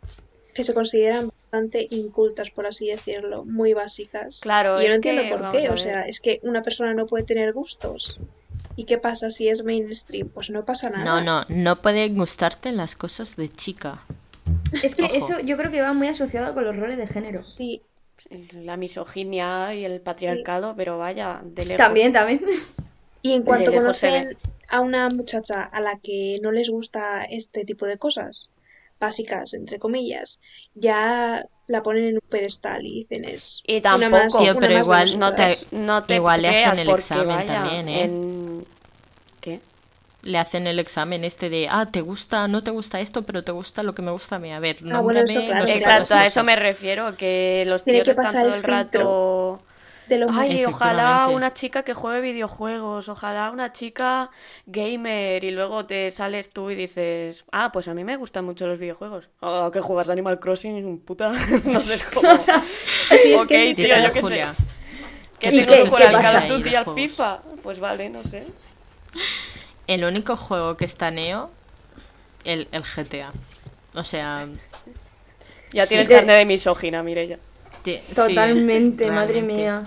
que 0.53 0.63
se 0.63 0.75
consideran 0.75 1.29
bastante 1.29 1.87
incultas, 1.89 2.51
por 2.51 2.67
así 2.67 2.87
decirlo, 2.87 3.43
muy 3.45 3.73
básicas. 3.73 4.39
Claro, 4.41 4.79
y 4.79 4.83
yo 4.83 4.87
es 4.87 4.91
no 4.91 4.95
entiendo 4.97 5.23
que, 5.23 5.29
por 5.29 5.49
qué, 5.49 5.69
o 5.71 5.77
sea, 5.77 6.01
es 6.03 6.19
que 6.19 6.39
una 6.43 6.61
persona 6.61 6.93
no 6.93 7.07
puede 7.07 7.23
tener 7.23 7.53
gustos. 7.53 8.19
¿Y 8.75 8.85
qué 8.85 8.97
pasa 8.97 9.29
si 9.31 9.47
es 9.49 9.63
mainstream? 9.63 10.29
Pues 10.29 10.49
no 10.49 10.65
pasa 10.65 10.89
nada. 10.89 11.03
No, 11.03 11.21
no, 11.21 11.45
no 11.49 11.81
pueden 11.81 12.17
gustarte 12.17 12.71
las 12.71 12.95
cosas 12.95 13.35
de 13.35 13.51
chica. 13.53 14.03
Es 14.81 14.95
que 14.95 15.03
Ojo. 15.03 15.13
eso 15.13 15.39
yo 15.39 15.57
creo 15.57 15.71
que 15.71 15.81
va 15.81 15.93
muy 15.93 16.07
asociado 16.07 16.53
con 16.53 16.63
los 16.65 16.75
roles 16.75 16.97
de 16.97 17.07
género. 17.07 17.41
Sí, 17.41 17.81
La 18.51 18.77
misoginia 18.77 19.73
y 19.73 19.85
el 19.85 20.01
patriarcado, 20.01 20.75
pero 20.75 20.97
vaya, 20.97 21.41
de 21.43 21.65
lejos. 21.65 21.77
También, 21.77 22.13
también. 22.13 22.41
Y 23.21 23.33
en 23.33 23.43
cuanto 23.43 23.71
conocen 23.73 24.37
a 24.69 24.81
una 24.81 25.09
muchacha 25.09 25.63
a 25.63 25.81
la 25.81 25.99
que 25.99 26.39
no 26.41 26.51
les 26.51 26.69
gusta 26.69 27.23
este 27.25 27.63
tipo 27.63 27.85
de 27.85 27.97
cosas, 27.97 28.49
básicas, 28.99 29.53
entre 29.53 29.79
comillas, 29.79 30.39
ya 30.75 31.45
la 31.67 31.83
ponen 31.83 32.05
en 32.05 32.15
un 32.15 32.29
pedestal 32.29 32.85
y 32.85 33.05
dicen 33.07 33.25
es 33.25 33.65
Y 33.67 33.81
una 33.89 34.09
más, 34.09 34.35
tampoco, 34.35 34.37
Tío, 34.37 34.53
una 34.53 34.59
pero 34.59 34.71
más 34.71 34.87
de 34.89 34.93
igual 34.93 35.19
no 35.19 35.33
te, 35.35 35.57
no 35.71 36.03
te 36.05 36.15
Igual 36.15 36.41
le 36.43 36.49
hacen 36.49 36.79
el 36.79 36.89
examen 36.89 37.43
vaya, 37.43 37.45
también, 37.45 37.89
¿eh? 37.89 38.03
en- 38.03 38.65
¿Qué? 39.41 39.61
Le 40.23 40.37
hacen 40.39 40.67
el 40.67 40.79
examen 40.79 41.23
este 41.25 41.49
de, 41.49 41.67
ah, 41.69 41.85
te 41.91 41.99
gusta, 42.01 42.47
no 42.47 42.63
te 42.63 42.71
gusta 42.71 43.01
esto, 43.01 43.23
pero 43.23 43.43
te 43.43 43.51
gusta 43.51 43.83
lo 43.83 43.93
que 43.93 44.01
me 44.01 44.11
gusta 44.11 44.37
a 44.37 44.39
mí. 44.39 44.51
A 44.53 44.59
ver, 44.59 44.81
Ah, 44.87 45.01
bueno, 45.01 45.23
eso 45.23 45.43
nómbrame 45.43 45.43
claro, 45.43 45.65
no 45.65 45.67
sé 45.67 45.81
claro. 45.81 46.05
Exacto, 46.05 46.15
a 46.15 46.25
eso 46.25 46.43
me 46.43 46.55
refiero, 46.55 47.17
que 47.17 47.63
los 47.67 47.85
Tiene 47.85 48.03
tíos 48.03 48.03
que 48.03 48.11
están 48.11 48.13
pasar 48.13 48.39
todo 48.39 48.53
el 48.55 48.55
el 48.55 48.63
rato... 48.63 49.65
de 50.07 50.27
Ay, 50.31 50.65
ojalá 50.65 51.27
una 51.29 51.53
chica 51.53 51.83
que 51.83 51.93
juegue 51.93 52.19
videojuegos, 52.21 53.07
ojalá 53.09 53.51
una 53.51 53.71
chica 53.71 54.29
gamer 54.65 55.43
y 55.43 55.51
luego 55.51 55.85
te 55.85 56.11
sales 56.11 56.49
tú 56.49 56.69
y 56.69 56.75
dices, 56.75 57.45
ah, 57.51 57.71
pues 57.71 57.87
a 57.87 57.93
mí 57.93 58.03
me 58.03 58.17
gustan 58.17 58.43
mucho 58.45 58.67
los 58.67 58.79
videojuegos. 58.79 59.29
Ah, 59.41 59.69
que 59.71 59.79
juegas 59.79 60.09
Animal 60.09 60.39
Crossing, 60.39 60.99
puta, 60.99 61.31
no 61.65 61.81
sé 61.81 61.95
es 61.95 62.03
como... 62.03 62.29
Sí, 63.09 63.17
sí, 63.21 63.33
es 63.33 63.41
ok, 63.41 63.47
que- 63.47 63.73
tío, 63.75 63.85
yo 63.97 64.07
qué 64.11 64.13
sé. 64.13 64.21
Julia. 64.21 64.55
Que 65.39 65.49
¿Y 65.49 65.65
tengo 65.65 65.95
qué- 65.97 66.03
al 66.05 66.21
Call 66.21 66.35
of 66.37 66.47
Duty 66.49 66.69
y 66.69 66.75
al 66.75 66.83
Juegos. 66.85 67.01
FIFA. 67.01 67.41
Pues 67.63 67.79
vale, 67.79 68.09
no 68.09 68.23
sé. 68.23 68.47
El 69.87 70.03
único 70.05 70.35
juego 70.37 70.77
que 70.77 70.85
está 70.85 71.11
neo, 71.11 71.49
el, 72.45 72.67
el 72.71 72.83
GTA. 72.83 73.33
O 73.93 74.03
sea, 74.03 74.47
Ya 75.73 75.83
Sí. 75.83 75.89
tienes 75.89 76.07
De- 76.07 76.15
carne 76.15 76.33
de 76.33 76.45
misógina, 76.45 77.03
Mireia. 77.03 77.39
Te- 77.83 78.01
sí, 78.01 78.13
Totalmente, 78.15 79.11
madre 79.11 79.41
mía. 79.41 79.83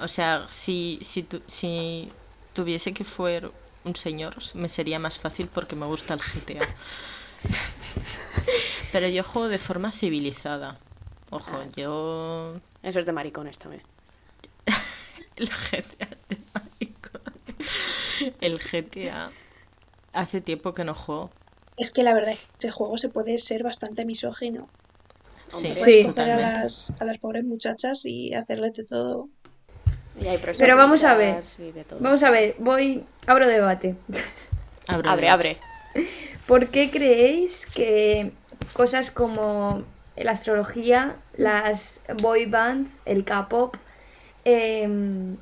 O 0.00 0.08
sea, 0.08 0.46
si, 0.50 0.98
si, 1.02 1.22
tu- 1.24 1.42
si 1.46 2.10
tuviese 2.52 2.92
que 2.94 3.04
fuer 3.04 3.50
un 3.84 3.96
señor, 3.96 4.36
me 4.54 4.68
sería 4.68 4.98
más 4.98 5.18
fácil 5.18 5.48
porque 5.52 5.76
me 5.76 5.86
gusta 5.86 6.14
el 6.14 6.20
GTA. 6.20 6.66
Pero 8.92 9.08
yo 9.08 9.22
juego 9.24 9.48
de 9.48 9.58
forma 9.58 9.92
civilizada. 9.92 10.78
Ojo, 11.30 11.58
Ah. 11.62 11.68
yo... 11.76 12.54
Eso 12.82 12.98
es 13.00 13.06
de 13.06 13.12
maricones 13.12 13.58
también. 13.58 13.82
El 15.36 15.48
GTA 15.48 16.08
de 16.28 16.38
maricón. 16.54 17.22
El 18.40 18.58
GTA... 18.58 19.30
Hace 20.12 20.40
tiempo 20.40 20.74
que 20.74 20.84
no 20.84 20.94
juego. 20.94 21.30
Es 21.76 21.92
que 21.92 22.02
la 22.02 22.12
verdad 22.12 22.32
es 22.32 22.46
que 22.58 22.66
ese 22.66 22.70
juego 22.72 22.98
se 22.98 23.08
puede 23.08 23.38
ser 23.38 23.62
bastante 23.62 24.04
misógino. 24.04 24.68
Sí, 25.52 25.70
Sí. 25.70 26.04
Coger 26.04 26.30
a 26.30 26.36
las, 26.36 26.92
a 26.98 27.04
las 27.04 27.18
pobres 27.18 27.44
muchachas 27.44 28.02
y 28.04 28.34
hacerles 28.34 28.74
de 28.74 28.84
todo. 28.84 29.28
Y 30.20 30.26
hay 30.26 30.38
Pero 30.58 30.76
vamos 30.76 31.04
a 31.04 31.14
ver. 31.14 31.36
Vamos 32.00 32.22
a 32.22 32.30
ver, 32.30 32.54
voy, 32.58 33.04
abro 33.26 33.46
debate. 33.46 33.96
Abro 34.86 35.08
Abre, 35.10 35.26
debate. 35.26 35.58
abre. 35.94 36.06
¿Por 36.46 36.68
qué 36.68 36.90
creéis 36.90 37.64
que 37.66 38.32
cosas 38.72 39.10
como 39.10 39.84
la 40.16 40.32
astrología, 40.32 41.16
las 41.36 42.02
boy 42.20 42.46
bands, 42.46 43.00
el 43.06 43.24
K-pop, 43.24 43.76
em, 44.44 45.36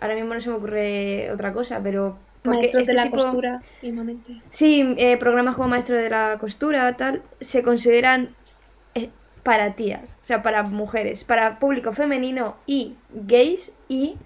ahora 0.00 0.14
mismo 0.14 0.34
no 0.34 0.40
se 0.40 0.50
me 0.50 0.56
ocurre 0.56 1.30
otra 1.32 1.52
cosa, 1.52 1.80
pero 1.82 2.18
¿por 2.42 2.52
qué 2.54 2.58
Maestros 2.58 2.80
este 2.82 2.92
de 2.92 2.96
la 2.96 3.04
tipo- 3.04 3.16
costura, 3.18 3.62
mismamente. 3.82 4.42
Sí, 4.50 4.94
eh, 4.98 5.16
programas 5.16 5.56
como 5.56 5.68
Maestro 5.68 5.96
de 5.96 6.10
la 6.10 6.36
Costura, 6.40 6.96
tal, 6.96 7.22
se 7.40 7.62
consideran 7.62 8.34
para 9.42 9.74
tías, 9.74 10.18
o 10.22 10.24
sea, 10.24 10.42
para 10.42 10.62
mujeres, 10.62 11.24
para 11.24 11.58
público 11.58 11.92
femenino 11.92 12.56
y 12.66 12.96
gays 13.10 13.72
y 13.88 14.16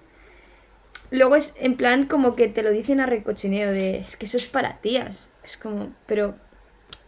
luego 1.11 1.37
es 1.37 1.55
en 1.59 1.77
plan 1.77 2.07
como 2.07 2.37
que 2.37 2.49
te 2.49 2.63
lo 2.63 2.71
dicen 2.71 3.01
a 3.01 3.07
recochineo 3.07 3.71
de 3.71 3.97
es 3.97 4.17
que 4.17 4.27
eso 4.27 4.37
es 4.37 4.47
para 4.47 4.79
tías, 4.79 5.31
es 5.43 5.57
como, 5.57 5.93
pero 6.07 6.35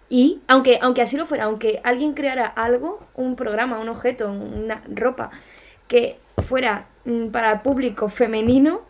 y 0.09 0.41
aunque 0.49 0.79
aunque 0.81 1.03
así 1.03 1.17
lo 1.17 1.27
fuera, 1.27 1.45
aunque 1.45 1.81
alguien 1.85 2.15
creara 2.15 2.47
algo, 2.47 3.07
un 3.15 3.37
programa, 3.37 3.79
un 3.79 3.91
objeto, 3.91 4.33
una 4.33 4.83
ropa 4.89 5.31
que 5.87 6.19
fuera 6.47 6.89
mm, 7.05 7.29
para 7.29 7.63
público 7.63 8.09
femenino, 8.09 8.83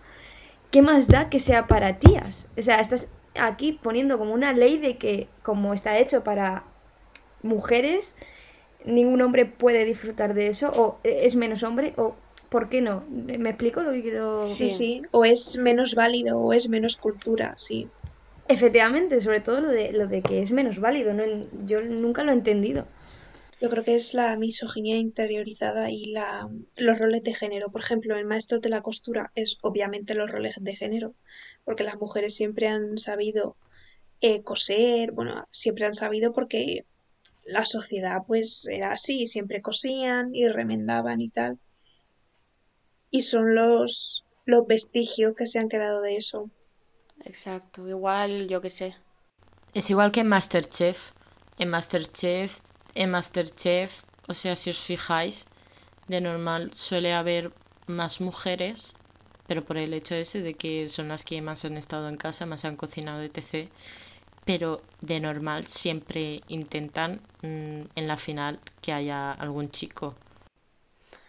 ¿qué 0.70 0.82
más 0.82 1.08
da 1.08 1.28
que 1.28 1.40
sea 1.40 1.66
para 1.66 1.98
tías? 1.98 2.46
O 2.56 2.62
sea, 2.62 2.78
estás 2.78 3.08
aquí 3.34 3.72
poniendo 3.72 4.18
como 4.18 4.32
una 4.32 4.52
ley 4.52 4.78
de 4.78 4.96
que 4.96 5.28
como 5.42 5.74
está 5.74 5.98
hecho 5.98 6.22
para 6.22 6.64
mujeres, 7.42 8.16
ningún 8.84 9.20
hombre 9.22 9.46
puede 9.46 9.84
disfrutar 9.84 10.34
de 10.34 10.48
eso, 10.48 10.70
o 10.74 10.98
es 11.04 11.36
menos 11.36 11.62
hombre, 11.62 11.94
o 11.96 12.14
¿por 12.48 12.68
qué 12.68 12.80
no? 12.80 13.04
¿Me 13.08 13.50
explico 13.50 13.82
lo 13.82 13.92
que 13.92 14.02
quiero? 14.02 14.40
Sí, 14.40 14.70
sí. 14.70 15.02
O 15.10 15.24
es 15.24 15.56
menos 15.56 15.94
válido 15.94 16.38
o 16.38 16.52
es 16.52 16.68
menos 16.68 16.96
cultura, 16.96 17.54
sí. 17.58 17.88
Efectivamente, 18.48 19.20
sobre 19.20 19.40
todo 19.40 19.60
lo 19.60 19.68
de, 19.68 19.92
lo 19.92 20.06
de 20.06 20.22
que 20.22 20.40
es 20.40 20.52
menos 20.52 20.80
válido, 20.80 21.12
no 21.12 21.24
yo 21.66 21.82
nunca 21.82 22.24
lo 22.24 22.30
he 22.30 22.34
entendido. 22.34 22.86
Yo 23.60 23.68
creo 23.68 23.82
que 23.82 23.96
es 23.96 24.14
la 24.14 24.36
misoginia 24.36 24.96
interiorizada 24.96 25.90
y 25.90 26.06
la, 26.12 26.48
los 26.76 26.98
roles 26.98 27.24
de 27.24 27.34
género. 27.34 27.70
Por 27.70 27.80
ejemplo, 27.80 28.16
el 28.16 28.24
maestro 28.24 28.60
de 28.60 28.68
la 28.68 28.82
costura 28.82 29.32
es 29.34 29.58
obviamente 29.62 30.14
los 30.14 30.30
roles 30.30 30.54
de 30.60 30.76
género, 30.76 31.14
porque 31.64 31.82
las 31.82 31.96
mujeres 31.96 32.34
siempre 32.34 32.68
han 32.68 32.98
sabido 32.98 33.56
eh, 34.20 34.42
coser, 34.42 35.10
bueno, 35.12 35.46
siempre 35.50 35.86
han 35.86 35.94
sabido 35.94 36.32
porque 36.32 36.86
la 37.48 37.64
sociedad 37.64 38.18
pues 38.26 38.66
era 38.70 38.92
así, 38.92 39.26
siempre 39.26 39.62
cosían 39.62 40.34
y 40.34 40.48
remendaban 40.48 41.20
y 41.20 41.30
tal. 41.30 41.58
Y 43.10 43.22
son 43.22 43.54
los, 43.54 44.24
los 44.44 44.66
vestigios 44.66 45.34
que 45.34 45.46
se 45.46 45.58
han 45.58 45.68
quedado 45.68 46.02
de 46.02 46.16
eso. 46.16 46.50
Exacto, 47.24 47.88
igual, 47.88 48.48
yo 48.48 48.60
qué 48.60 48.70
sé. 48.70 48.96
Es 49.74 49.90
igual 49.90 50.12
que 50.12 50.20
en 50.20 50.28
Masterchef. 50.28 51.12
En 51.58 51.70
Masterchef, 51.70 52.60
en 52.94 53.10
Masterchef, 53.10 54.04
o 54.28 54.34
sea, 54.34 54.54
si 54.54 54.70
os 54.70 54.78
fijáis, 54.78 55.46
de 56.06 56.20
normal 56.20 56.70
suele 56.74 57.12
haber 57.14 57.52
más 57.86 58.20
mujeres, 58.20 58.94
pero 59.46 59.64
por 59.64 59.76
el 59.76 59.94
hecho 59.94 60.14
ese 60.14 60.42
de 60.42 60.54
que 60.54 60.88
son 60.88 61.08
las 61.08 61.24
que 61.24 61.40
más 61.42 61.64
han 61.64 61.76
estado 61.76 62.08
en 62.08 62.16
casa, 62.16 62.46
más 62.46 62.64
han 62.64 62.76
cocinado, 62.76 63.22
etc. 63.22 63.70
Pero 64.48 64.80
de 65.02 65.20
normal 65.20 65.66
siempre 65.66 66.40
intentan 66.48 67.20
mm, 67.42 67.82
en 67.94 68.08
la 68.08 68.16
final 68.16 68.60
que 68.80 68.94
haya 68.94 69.30
algún 69.32 69.70
chico. 69.70 70.14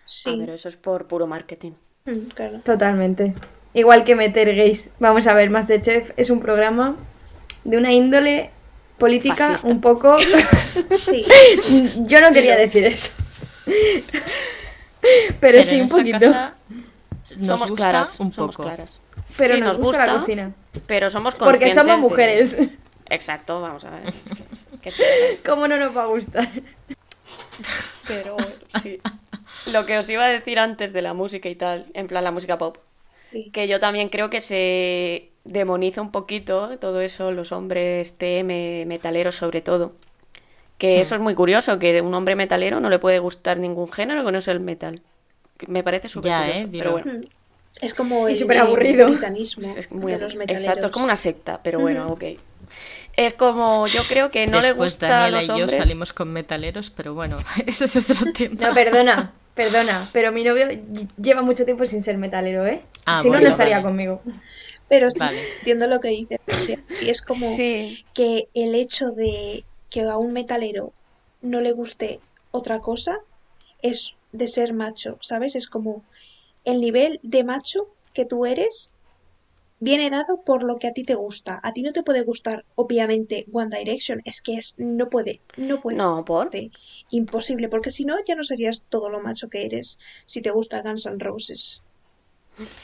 Sí, 0.05 0.29
Ah, 0.31 0.35
pero 0.39 0.53
eso 0.53 0.69
es 0.69 0.77
por 0.77 1.05
puro 1.07 1.27
marketing. 1.27 1.73
mm, 2.05 2.29
claro. 2.33 2.59
Totalmente. 2.63 3.33
Igual 3.73 4.03
que 4.05 4.15
meter 4.15 4.55
gays. 4.55 4.91
Vamos 4.99 5.27
a 5.27 5.33
ver, 5.33 5.49
Masterchef 5.49 6.11
es 6.17 6.29
un 6.29 6.39
programa 6.39 6.95
de 7.65 7.75
una 7.77 7.91
índole 7.91 8.51
política 8.97 9.49
Fascista. 9.49 9.67
un 9.67 9.81
poco... 9.81 10.15
Sí, 10.99 11.25
Yo 12.07 12.21
no 12.21 12.31
quería 12.31 12.55
decir 12.55 12.85
eso. 12.85 13.11
Pero, 15.39 15.63
sí, 15.63 15.75
en 15.75 15.81
un 15.81 15.85
esta 15.85 15.97
poquito. 15.97 16.19
casa 16.19 16.55
nos 17.37 17.47
somos 17.47 17.69
gusta 17.71 17.83
claras, 17.89 18.19
un 18.19 18.31
somos 18.31 18.55
poco. 18.55 18.63
claras. 18.67 18.99
Pero 19.37 19.55
Sí, 19.55 19.61
nos, 19.61 19.77
gusta, 19.77 20.05
la 20.05 20.19
cocina. 20.19 20.51
Pero 20.87 21.09
somos 21.09 21.35
Porque 21.35 21.65
conscientes 21.65 21.75
somos 21.75 21.95
de- 21.97 22.01
mujeres. 22.09 22.57
Exacto, 23.09 23.61
vamos 23.61 23.83
a 23.85 23.91
ver. 23.91 24.07
es 24.25 24.31
que- 24.33 24.77
¿qué 24.81 24.89
esperas? 24.89 25.43
¿Cómo 25.45 25.67
no 25.67 25.77
nos 25.77 25.95
va 25.95 26.03
a 26.03 26.07
gustar? 26.07 26.49
Pero 28.07 28.37
sí. 28.81 28.99
Lo 29.67 29.85
que 29.85 29.97
os 29.97 30.09
iba 30.09 30.25
a 30.25 30.29
decir 30.29 30.57
antes 30.59 30.93
de 30.93 31.01
la 31.01 31.13
música 31.13 31.49
y 31.49 31.55
tal, 31.55 31.87
en 31.93 32.07
plan 32.07 32.23
la 32.23 32.31
música 32.31 32.57
pop, 32.57 32.77
sí. 33.21 33.49
que 33.53 33.67
yo 33.67 33.79
también 33.79 34.09
creo 34.09 34.29
que 34.29 34.41
se 34.41 35.29
demoniza 35.43 36.01
un 36.01 36.11
poquito 36.11 36.77
todo 36.79 37.01
eso, 37.01 37.31
los 37.31 37.51
hombres 37.51 38.17
TM, 38.17 38.85
metaleros 38.87 39.35
sobre 39.35 39.61
todo. 39.61 39.93
Que 40.77 41.01
eso 41.01 41.15
es 41.15 41.21
muy 41.21 41.35
curioso, 41.35 41.77
que 41.77 42.01
un 42.01 42.13
hombre 42.13 42.35
metalero 42.37 42.79
no 42.79 42.89
le 42.89 42.99
puede 42.99 43.19
gustar 43.19 43.59
ningún 43.59 43.91
género 43.91 44.23
que 44.23 44.31
no 44.31 44.39
sea 44.39 44.53
el 44.53 44.61
metal. 44.61 45.01
Me 45.67 45.83
parece 45.83 46.07
súper 46.07 46.31
curioso, 46.31 46.63
¿eh? 46.63 46.69
pero 46.71 46.91
bueno. 46.93 47.27
Es 47.81 47.93
como 47.93 48.27
el, 48.29 48.35
superaburrido. 48.37 49.07
el 49.07 49.11
britanismo 49.13 49.67
Es 49.77 49.91
muy, 49.91 50.13
de 50.13 50.19
los 50.19 50.35
metaleros. 50.35 50.65
exacto, 50.65 50.85
es 50.87 50.91
como 50.91 51.05
una 51.05 51.17
secta, 51.17 51.61
pero 51.61 51.79
bueno, 51.79 52.09
ok. 52.11 52.23
Es 53.15 53.33
como, 53.33 53.87
yo 53.87 54.07
creo 54.07 54.31
que 54.31 54.47
no 54.47 54.61
le 54.61 54.71
Después 54.71 54.73
gusta 54.73 55.07
a 55.07 55.09
Daniela 55.11 55.29
los 55.29 55.45
y 55.45 55.47
yo 55.47 55.67
salimos 55.69 56.13
con 56.13 56.31
metaleros, 56.33 56.89
pero 56.89 57.13
bueno, 57.13 57.37
eso 57.67 57.85
es 57.85 57.95
otro 58.09 58.27
tema. 58.33 58.57
No, 58.59 58.73
perdona, 58.73 59.33
perdona, 59.55 60.09
pero 60.13 60.31
mi 60.31 60.43
novio 60.43 60.65
ll- 60.67 61.09
lleva 61.17 61.41
mucho 61.41 61.65
tiempo 61.65 61.85
sin 61.85 62.01
ser 62.01 62.17
metalero, 62.17 62.65
¿eh? 62.65 62.81
Ah, 63.05 63.21
si 63.21 63.27
no, 63.29 63.33
bueno, 63.33 63.43
no 63.45 63.49
estaría 63.49 63.75
vale. 63.75 63.83
conmigo. 63.83 64.21
Pero 64.87 65.09
sí, 65.11 65.19
Vale. 65.19 65.47
entiendo 65.59 65.87
lo 65.87 65.99
que 65.99 66.09
dices. 66.09 66.37
Y 66.99 67.09
es 67.09 67.21
como 67.21 67.47
Sí, 67.55 67.97
que 68.13 68.49
el 68.53 68.75
hecho 68.75 69.11
de 69.11 69.65
que 69.89 70.01
a 70.01 70.17
un 70.17 70.33
metalero 70.33 70.93
no 71.41 71.61
le 71.61 71.71
guste 71.71 72.19
otra 72.51 72.79
cosa 72.79 73.17
es 73.81 74.13
de 74.31 74.47
ser 74.47 74.73
macho, 74.73 75.17
¿sabes? 75.21 75.55
Es 75.55 75.67
como 75.67 76.05
el 76.63 76.81
nivel 76.81 77.19
de 77.23 77.43
macho 77.43 77.87
que 78.13 78.25
tú 78.25 78.45
eres 78.45 78.91
viene 79.79 80.09
dado 80.09 80.41
por 80.41 80.63
lo 80.63 80.77
que 80.77 80.87
a 80.87 80.93
ti 80.93 81.03
te 81.03 81.15
gusta. 81.15 81.59
A 81.63 81.73
ti 81.73 81.81
no 81.81 81.91
te 81.93 82.03
puede 82.03 82.23
gustar, 82.23 82.65
obviamente, 82.75 83.45
One 83.51 83.75
Direction. 83.75 84.21
Es 84.25 84.41
que 84.41 84.55
es, 84.55 84.75
no 84.77 85.09
puede, 85.09 85.41
no 85.57 85.81
puede. 85.81 85.97
no, 85.97 86.25
por. 86.25 86.49
Imposible, 87.09 87.69
porque 87.69 87.91
si 87.91 88.05
no, 88.05 88.15
ya 88.25 88.35
no 88.35 88.43
serías 88.43 88.85
todo 88.89 89.09
lo 89.09 89.21
macho 89.21 89.49
que 89.49 89.65
eres 89.65 89.99
si 90.25 90.41
te 90.41 90.51
gusta 90.51 90.81
Guns 90.81 91.05
N' 91.05 91.19
Roses. 91.19 91.81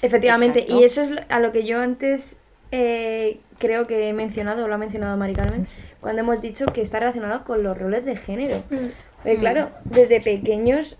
Efectivamente, 0.01 0.59
Exacto. 0.59 0.81
y 0.81 0.85
eso 0.85 1.01
es 1.01 1.11
a 1.27 1.39
lo 1.39 1.51
que 1.51 1.65
yo 1.65 1.79
antes 1.79 2.39
eh, 2.71 3.39
creo 3.57 3.87
que 3.87 4.07
he 4.07 4.13
mencionado, 4.13 4.65
o 4.65 4.67
lo 4.67 4.75
ha 4.75 4.77
mencionado 4.77 5.17
Mari 5.17 5.33
Carmen, 5.33 5.67
cuando 5.99 6.21
hemos 6.21 6.41
dicho 6.41 6.65
que 6.67 6.81
está 6.81 6.99
relacionado 6.99 7.43
con 7.43 7.63
los 7.63 7.77
roles 7.77 8.05
de 8.05 8.15
género. 8.15 8.63
Porque 8.69 9.39
claro, 9.39 9.71
desde 9.85 10.21
pequeños 10.21 10.97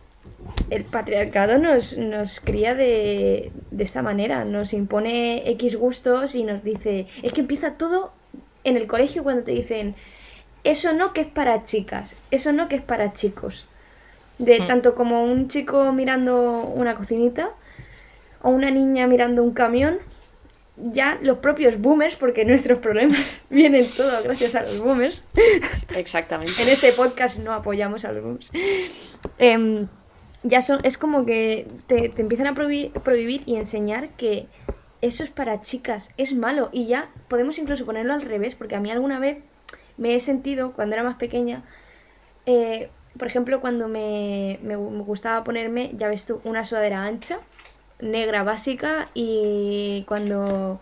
el 0.70 0.84
patriarcado 0.84 1.58
nos, 1.58 1.98
nos 1.98 2.40
cría 2.40 2.74
de, 2.76 3.52
de 3.72 3.84
esta 3.84 4.02
manera, 4.02 4.46
nos 4.46 4.74
impone 4.74 5.50
X 5.52 5.76
gustos 5.76 6.36
y 6.36 6.44
nos 6.44 6.64
dice, 6.64 7.08
es 7.24 7.34
que 7.34 7.42
empieza 7.42 7.74
todo 7.78 8.12
en 8.64 8.78
el 8.78 8.88
colegio 8.88 9.24
cuando 9.24 9.44
te 9.44 9.52
dicen, 9.52 9.96
eso 10.64 10.94
no 10.94 11.14
que 11.14 11.22
es 11.22 11.28
para 11.28 11.64
chicas, 11.64 12.16
eso 12.32 12.52
no 12.52 12.68
que 12.68 12.76
es 12.78 12.82
para 12.82 13.14
chicos. 13.14 13.68
De 14.38 14.60
Mm. 14.60 14.68
tanto 14.68 14.96
como 14.96 15.24
un 15.24 15.48
chico 15.48 15.92
mirando 15.94 16.62
una 16.62 16.96
cocinita 16.96 17.52
o 18.42 18.50
una 18.50 18.70
niña 18.72 19.08
mirando 19.08 19.44
un 19.44 19.54
camión, 19.54 20.00
ya 20.78 21.18
los 21.22 21.38
propios 21.38 21.80
boomers, 21.80 22.16
porque 22.18 22.44
nuestros 22.44 22.80
problemas 22.80 23.46
vienen 23.50 23.88
todos 23.96 24.24
gracias 24.24 24.56
a 24.56 24.64
los 24.64 24.80
boomers, 24.80 25.24
Exactamente. 25.96 26.62
en 26.62 26.68
este 26.70 26.92
podcast 26.92 27.40
no 27.40 27.54
apoyamos 27.54 28.04
a 28.04 28.12
los 28.12 28.24
boomers, 28.24 28.52
em, 29.38 29.88
ya 30.48 30.62
son, 30.62 30.80
es 30.84 30.98
como 30.98 31.26
que 31.26 31.68
te, 31.88 32.10
te 32.10 32.22
empiezan 32.22 32.48
a 32.48 32.54
prohibir, 32.54 32.92
prohibir 32.92 33.44
y 33.46 33.56
enseñar 33.56 34.10
que 34.10 34.48
eso 35.02 35.24
es 35.24 35.30
para 35.30 35.62
chicas, 35.62 36.12
es 36.18 36.34
malo. 36.34 36.70
Y 36.72 36.86
ya 36.88 37.10
podemos 37.28 37.58
incluso 37.60 37.86
ponerlo 37.86 38.14
al 38.14 38.22
revés, 38.22 38.56
porque 38.56 38.76
a 38.76 38.80
mí 38.80 38.90
alguna 38.92 39.20
vez 39.20 39.40
me 39.98 40.16
he 40.16 40.20
sentido, 40.20 40.72
cuando 40.74 40.96
era 40.96 41.04
más 41.04 41.16
pequeña, 41.16 41.64
eh, 42.46 42.90
por 43.18 43.28
ejemplo, 43.28 43.62
cuando 43.62 43.88
me, 43.88 44.60
me 44.62 44.78
gu- 44.78 44.92
me 44.92 45.04
gustaba 45.04 45.44
ponerme, 45.44 45.92
ya 45.98 46.08
ves 46.08 46.26
tú, 46.26 46.42
una 46.44 46.64
sudadera 46.64 47.04
ancha, 47.04 47.38
negra 48.00 48.44
básica, 48.44 49.10
y 49.14 50.04
cuando 50.08 50.80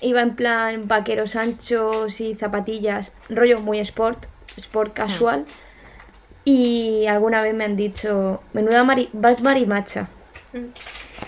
iba 0.00 0.22
en 0.22 0.34
plan 0.36 0.88
vaqueros 0.88 1.36
anchos 1.36 2.20
y 2.20 2.34
zapatillas, 2.34 3.12
rollo 3.28 3.60
muy 3.60 3.78
sport, 3.80 4.26
sport 4.56 4.94
casual. 4.94 5.44
Y 6.44 7.06
alguna 7.06 7.42
vez 7.42 7.54
me 7.54 7.64
han 7.64 7.76
dicho, 7.76 8.42
menuda 8.52 8.82
mari, 8.84 9.08
marimacha. 9.42 10.08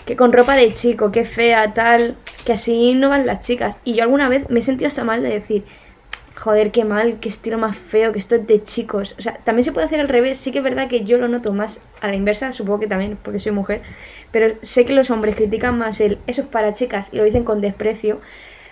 Que 0.05 0.15
con 0.15 0.33
ropa 0.33 0.55
de 0.55 0.73
chico, 0.73 1.11
que 1.11 1.23
fea, 1.23 1.73
tal, 1.73 2.15
que 2.45 2.53
así 2.53 2.95
no 2.95 3.09
van 3.09 3.25
las 3.25 3.41
chicas. 3.41 3.77
Y 3.83 3.93
yo 3.95 4.03
alguna 4.03 4.27
vez 4.27 4.49
me 4.49 4.59
he 4.59 4.63
sentido 4.63 4.87
hasta 4.87 5.03
mal 5.03 5.23
de 5.23 5.29
decir, 5.29 5.63
joder, 6.35 6.71
qué 6.71 6.83
mal, 6.83 7.19
qué 7.19 7.29
estilo 7.29 7.57
más 7.57 7.77
feo, 7.77 8.11
que 8.11 8.19
esto 8.19 8.35
es 8.35 8.47
de 8.47 8.63
chicos. 8.63 9.15
O 9.17 9.21
sea, 9.21 9.37
también 9.43 9.63
se 9.63 9.71
puede 9.71 9.85
hacer 9.85 10.01
al 10.01 10.09
revés. 10.09 10.37
Sí 10.37 10.51
que 10.51 10.57
es 10.57 10.63
verdad 10.63 10.87
que 10.87 11.05
yo 11.05 11.17
lo 11.17 11.27
noto 11.27 11.53
más 11.53 11.79
a 12.01 12.07
la 12.07 12.15
inversa, 12.15 12.51
supongo 12.51 12.81
que 12.81 12.87
también 12.87 13.17
porque 13.21 13.39
soy 13.39 13.51
mujer. 13.51 13.81
Pero 14.31 14.55
sé 14.61 14.83
que 14.83 14.93
los 14.93 15.09
hombres 15.11 15.35
critican 15.35 15.77
más 15.77 16.01
el 16.01 16.17
eso 16.27 16.41
es 16.41 16.47
para 16.47 16.73
chicas 16.73 17.09
y 17.13 17.17
lo 17.17 17.23
dicen 17.23 17.43
con 17.43 17.61
desprecio. 17.61 18.19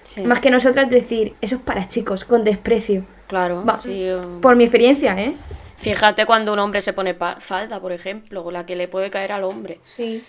Sí, 0.03 0.23
Más 0.23 0.39
que 0.39 0.49
nosotras 0.49 0.89
decir 0.89 1.35
eso 1.41 1.57
es 1.57 1.61
para 1.61 1.87
chicos, 1.87 2.25
con 2.25 2.43
desprecio. 2.43 3.05
claro. 3.27 3.63
Va, 3.63 3.79
sí, 3.79 4.09
um, 4.09 4.41
Por 4.41 4.55
mi 4.55 4.63
experiencia, 4.63 5.15
¿eh? 5.21 5.35
Fíjate 5.81 6.25
cuando 6.25 6.53
un 6.53 6.59
hombre 6.59 6.81
se 6.81 6.93
pone 6.93 7.13
pa- 7.13 7.39
falda, 7.39 7.79
por 7.79 7.91
ejemplo, 7.91 8.49
la 8.51 8.65
que 8.65 8.75
le 8.75 8.87
puede 8.87 9.09
caer 9.09 9.31
al 9.31 9.43
hombre. 9.43 9.79
Sí. 9.85 10.23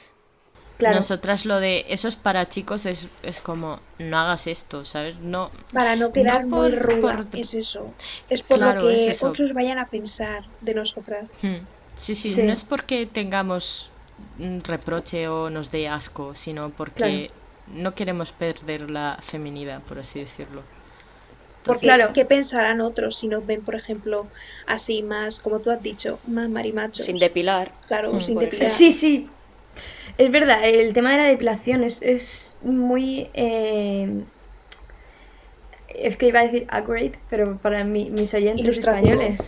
Claro. 0.78 0.96
Nosotras 0.96 1.44
lo 1.44 1.60
de 1.60 1.84
eso 1.90 2.08
es 2.08 2.16
para 2.16 2.48
chicos 2.48 2.86
es, 2.86 3.06
es 3.22 3.40
como 3.40 3.78
no 3.98 4.18
hagas 4.18 4.46
esto, 4.48 4.84
¿sabes? 4.84 5.16
No. 5.20 5.50
Para 5.72 5.94
no 5.94 6.12
quedar 6.12 6.44
No 6.46 6.56
muy 6.56 6.70
ruda, 6.72 7.24
por- 7.30 7.38
es 7.38 7.54
eso. 7.54 7.92
Es 8.28 8.42
por 8.42 8.58
Claro, 8.58 8.80
lo 8.82 8.88
que 8.88 9.10
es 9.10 9.22
otros 9.22 9.52
vayan 9.52 9.78
a 9.78 9.88
pensar 9.88 10.44
de 10.60 10.74
nosotras. 10.74 11.26
Hmm. 11.42 11.58
Sí, 11.94 12.14
sí, 12.16 12.30
Sí. 12.30 12.42
no 12.42 12.52
es 12.52 12.64
porque 12.64 13.06
tengamos 13.06 13.90
un 14.38 14.60
reproche 14.64 15.28
o 15.28 15.50
nos 15.50 15.70
dé 15.70 15.88
asco, 15.88 16.34
sino 16.34 16.70
porque 16.70 17.30
no 17.68 17.94
queremos 17.94 18.32
perder 18.32 18.90
la 18.90 19.18
feminidad, 19.20 19.82
por 19.82 19.98
así 20.00 20.18
decirlo. 20.20 20.62
Porque 21.64 21.86
Claro. 21.86 22.12
¿qué 22.12 22.24
pensarán 22.24 22.80
otros 22.80 23.16
si 23.16 23.28
nos 23.28 23.46
ven, 23.46 23.62
por 23.62 23.74
ejemplo, 23.76 24.28
así 24.66 25.02
más, 25.02 25.38
como 25.40 25.60
tú 25.60 25.70
has 25.70 25.82
dicho, 25.82 26.18
más 26.26 26.48
marimachos? 26.48 27.06
Sin 27.06 27.18
depilar. 27.18 27.72
Claro, 27.88 28.12
Mm, 28.14 28.20
sin 28.20 28.38
depilar. 28.38 28.66
Sí, 28.68 28.90
sí. 28.90 29.28
Es 30.18 30.30
verdad, 30.30 30.58
el 30.64 30.92
tema 30.92 31.12
de 31.12 31.16
la 31.18 31.24
depilación 31.24 31.84
es, 31.84 32.02
es 32.02 32.56
muy... 32.62 33.28
eh, 33.34 34.22
Es 35.88 36.16
que 36.16 36.26
iba 36.28 36.40
a 36.40 36.44
decir 36.44 36.66
accurate, 36.70 37.12
pero 37.30 37.58
para 37.58 37.84
mí, 37.84 38.08
mis 38.10 38.32
oyentes 38.34 38.64
Ilustrativo. 38.64 39.12
españoles. 39.12 39.40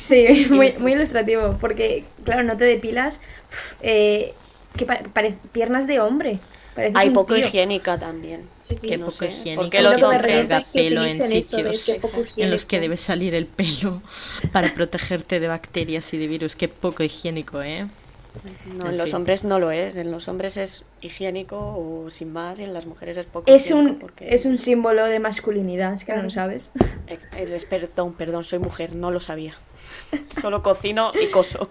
Sí, 0.00 0.24
muy, 0.50 0.66
Ilustrativo. 0.66 0.82
muy 0.82 0.92
ilustrativo, 0.92 1.56
porque, 1.60 2.04
claro, 2.24 2.42
no 2.44 2.56
te 2.56 2.64
depilas 2.64 3.20
uf, 3.50 3.72
eh, 3.82 4.34
que 4.76 4.86
pa- 4.86 5.00
pare- 5.12 5.36
piernas 5.52 5.86
de 5.86 5.98
hombre. 6.00 6.38
Pareces 6.74 6.96
Hay 6.96 7.10
poco 7.10 7.34
tío. 7.34 7.46
higiénica 7.46 7.98
también. 7.98 8.48
Sí, 8.58 8.74
sí. 8.74 8.88
Qué 8.88 8.96
no 8.96 9.06
poco 9.06 9.18
sé, 9.18 9.26
higiénico. 9.28 9.62
porque 9.62 9.82
los 9.82 9.98
que 9.98 10.04
hombres- 10.04 10.22
salga 10.22 10.58
es 10.58 10.64
que 10.66 10.72
pelo 10.84 11.04
en 11.04 11.18
de 11.18 11.28
sitios 11.42 11.84
que 12.34 12.42
en 12.42 12.50
los 12.50 12.66
que 12.66 12.80
debe 12.80 12.96
salir 12.96 13.34
el 13.34 13.46
pelo 13.46 14.02
para 14.52 14.72
protegerte 14.74 15.40
de 15.40 15.48
bacterias 15.48 16.12
y 16.14 16.18
de 16.18 16.26
virus. 16.26 16.56
Qué 16.56 16.68
poco 16.68 17.02
higiénico, 17.02 17.62
¿eh? 17.62 17.86
No, 18.76 18.84
En 18.84 18.92
en 18.92 18.96
los 18.98 19.06
fin. 19.06 19.16
hombres 19.16 19.42
no 19.42 19.58
lo 19.58 19.72
es. 19.72 19.96
En 19.96 20.12
los 20.12 20.28
hombres 20.28 20.56
es 20.56 20.84
higiénico 21.00 21.56
o 21.58 22.10
sin 22.12 22.32
más 22.32 22.60
y 22.60 22.62
en 22.62 22.72
las 22.72 22.86
mujeres 22.86 23.16
es 23.16 23.26
poco 23.26 23.50
Es 23.52 23.66
higiénico 23.66 23.90
un, 23.94 23.98
porque- 23.98 24.32
es 24.32 24.46
un 24.46 24.56
símbolo 24.56 25.04
de 25.06 25.18
masculinidad, 25.18 25.92
es 25.94 26.04
que 26.04 26.14
no 26.14 26.22
lo 26.22 26.30
sabes. 26.30 26.70
Ex- 27.08 27.28
es- 27.36 27.64
Perdón, 27.64 28.14
perdón, 28.14 28.44
soy 28.44 28.60
mujer, 28.60 28.94
no 28.94 29.10
lo 29.10 29.20
sabía. 29.20 29.54
Solo 30.40 30.62
cocino 30.62 31.10
y 31.20 31.26
coso. 31.26 31.70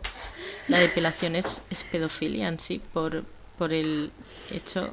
La 0.67 0.79
depilación 0.79 1.35
es, 1.37 1.61
es 1.71 1.83
pedofilia 1.85 2.49
en 2.49 2.59
sí 2.59 2.81
por, 2.93 3.23
por 3.59 3.71
el 3.73 4.11
hecho 4.51 4.89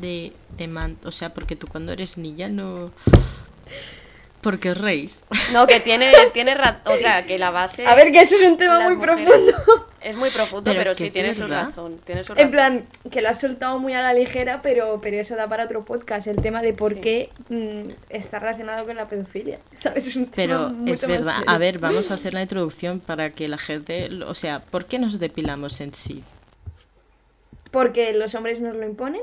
de, 0.00 0.32
de 0.56 0.68
man- 0.68 0.96
O 1.04 1.10
sea, 1.10 1.34
porque 1.34 1.56
tú 1.56 1.66
cuando 1.66 1.90
eres 1.92 2.16
niña 2.16 2.48
no... 2.48 2.92
Porque 4.40 4.70
os 4.70 4.78
reís. 4.78 5.18
No, 5.52 5.66
que 5.66 5.80
tiene, 5.80 6.12
tiene 6.32 6.56
o 6.86 6.96
sea, 6.96 7.26
que 7.26 7.38
la 7.38 7.50
base 7.50 7.86
A 7.86 7.94
ver, 7.94 8.10
que 8.12 8.20
eso 8.20 8.36
es 8.36 8.42
un 8.48 8.56
tema 8.56 8.80
muy 8.80 8.94
mujeres- 8.96 9.16
profundo. 9.26 9.86
es 10.00 10.16
muy 10.16 10.30
profundo, 10.30 10.64
Pero 10.64 10.78
pero, 10.78 10.94
sí 10.94 11.10
tiene 11.10 11.34
su 11.34 11.46
razón, 11.46 11.98
tiene 12.06 12.24
su 12.24 12.32
En 12.32 12.38
razón. 12.38 12.50
plan, 12.52 12.84
que 13.10 13.20
lo 13.20 13.28
has 13.28 13.38
soltado 13.40 13.78
muy 13.78 13.92
a 13.92 14.00
la 14.00 14.14
ligera, 14.14 14.60
pero, 14.62 14.98
pero 15.02 15.18
eso 15.18 15.36
da 15.36 15.46
para 15.46 15.64
otro 15.64 15.84
podcast, 15.84 16.26
el 16.26 16.36
tema 16.40 16.62
de 16.62 16.72
por 16.72 16.94
Sí. 16.94 17.00
qué 17.00 17.30
mm, 17.50 17.90
está 18.08 18.38
relacionado 18.38 18.86
con 18.86 18.96
la 18.96 19.08
pedofilia. 19.08 19.58
¿Sabes? 19.76 20.06
Es 20.06 20.16
un 20.16 20.24
tema 20.30 20.34
Pero 20.36 20.68
mucho 20.70 20.92
es 20.94 21.02
más 21.02 21.10
verdad. 21.10 21.42
A 21.46 21.58
ver, 21.58 21.78
vamos 21.78 22.10
a 22.10 22.14
hacer 22.18 22.32
la 22.32 22.40
introducción 22.42 23.00
para 23.00 23.30
que 23.30 23.46
la 23.48 23.58
gente... 23.58 24.08
O 24.26 24.34
sea, 24.34 24.60
¿por 24.60 24.86
qué 24.86 24.98
nos 24.98 25.18
depilamos 25.18 25.82
en 25.82 25.92
sí? 25.92 26.24
Porque 27.70 28.12
los 28.14 28.34
hombres 28.34 28.60
nos 28.60 28.74
lo 28.76 28.84
imponen, 28.84 29.22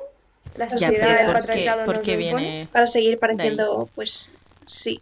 la 0.55 0.69
sociedad, 0.69 0.93
pero 1.17 1.19
el 1.19 1.25
¿por 1.25 1.35
qué, 1.35 1.47
patriarcado 1.47 1.85
nos 1.93 2.05
lo 2.07 2.13
impone. 2.13 2.67
Para 2.71 2.87
seguir 2.87 3.19
pareciendo, 3.19 3.89
pues, 3.95 4.33
sí. 4.65 4.99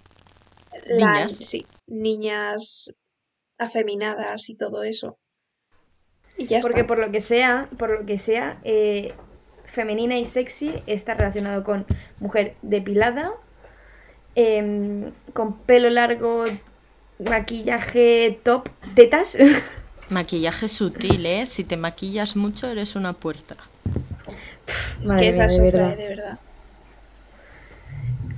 La- 0.87 1.25
Niñas. 1.25 1.31
Sí, 1.37 1.65
niñas 1.87 2.91
afeminadas 3.57 4.49
y 4.49 4.55
todo 4.55 4.83
eso. 4.83 5.17
Y 6.37 6.47
ya 6.47 6.59
Porque 6.59 6.81
está. 6.81 6.87
por 6.87 6.97
lo 6.97 7.11
que 7.11 7.21
sea, 7.21 7.69
por 7.77 7.89
lo 8.01 8.05
que 8.05 8.17
sea, 8.17 8.59
eh, 8.65 9.13
femenina 9.65 10.17
y 10.17 10.25
sexy 10.25 10.83
está 10.85 11.13
relacionado 11.13 11.63
con 11.63 11.85
mujer 12.19 12.55
depilada, 12.61 13.31
em, 14.35 15.11
con 15.33 15.57
pelo 15.59 15.89
largo, 15.89 16.43
maquillaje 17.19 18.39
top, 18.43 18.67
tetas. 18.95 19.37
Maquillaje 20.09 20.67
sutil, 20.67 21.25
¿eh? 21.25 21.45
Si 21.45 21.63
te 21.63 21.77
maquillas 21.77 22.35
mucho 22.35 22.67
eres 22.67 22.95
una 22.95 23.13
puerta. 23.13 23.55
Es 25.01 25.09
Madre 25.09 25.21
que 25.21 25.29
esa 25.29 25.39
mía, 25.39 25.47
es 25.47 25.55
de 25.57 25.61
verdad. 25.61 25.91
eh, 25.93 25.95
de 25.95 26.07
verdad. 26.09 26.39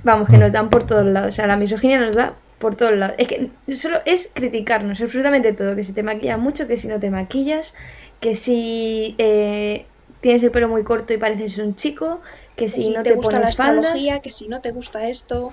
Vamos, 0.04 0.28
que 0.28 0.38
nos 0.38 0.52
dan 0.52 0.70
por 0.70 0.84
todos 0.86 1.04
lados. 1.06 1.28
O 1.34 1.36
sea, 1.36 1.46
la 1.46 1.56
misoginia 1.56 1.98
nos 1.98 2.14
da 2.14 2.34
por 2.58 2.76
todos 2.76 2.92
lados. 2.96 3.16
Es 3.18 3.28
que 3.28 3.50
solo 3.74 3.98
es 4.04 4.30
criticarnos 4.32 5.00
absolutamente 5.00 5.52
todo. 5.52 5.76
Que 5.76 5.82
si 5.82 5.92
te 5.92 6.02
maquillas 6.02 6.38
mucho, 6.38 6.66
que 6.66 6.76
si 6.76 6.88
no 6.88 6.98
te 6.98 7.10
maquillas, 7.10 7.74
que 8.20 8.34
si 8.34 9.14
eh, 9.18 9.86
tienes 10.20 10.42
el 10.42 10.50
pelo 10.50 10.68
muy 10.68 10.84
corto 10.84 11.12
y 11.12 11.18
pareces 11.18 11.58
un 11.58 11.74
chico, 11.74 12.20
que 12.56 12.68
si, 12.68 12.90
no 12.90 13.02
te, 13.02 13.12
gusta 13.14 13.32
la 13.34 13.40
pones 13.40 13.56
faldas, 13.56 13.84
astrología, 13.86 14.20
que 14.20 14.32
si 14.32 14.48
no 14.48 14.60
te 14.60 14.72
gusta 14.72 15.08
esto. 15.08 15.52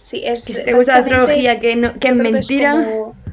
Sí, 0.00 0.22
es 0.24 0.44
que 0.44 0.52
si 0.52 0.64
te 0.64 0.72
gusta 0.72 0.92
la 0.92 0.98
astrología, 1.00 1.58
que, 1.58 1.76
no, 1.76 1.98
que 1.98 2.08
es 2.08 2.14
mentira. 2.14 2.72
Como- 2.72 3.25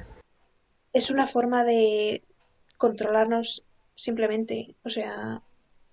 es 0.94 1.10
una 1.10 1.28
forma 1.28 1.64
de 1.64 2.24
controlarnos 2.78 3.64
simplemente. 3.96 4.76
O 4.84 4.90
sea, 4.90 5.42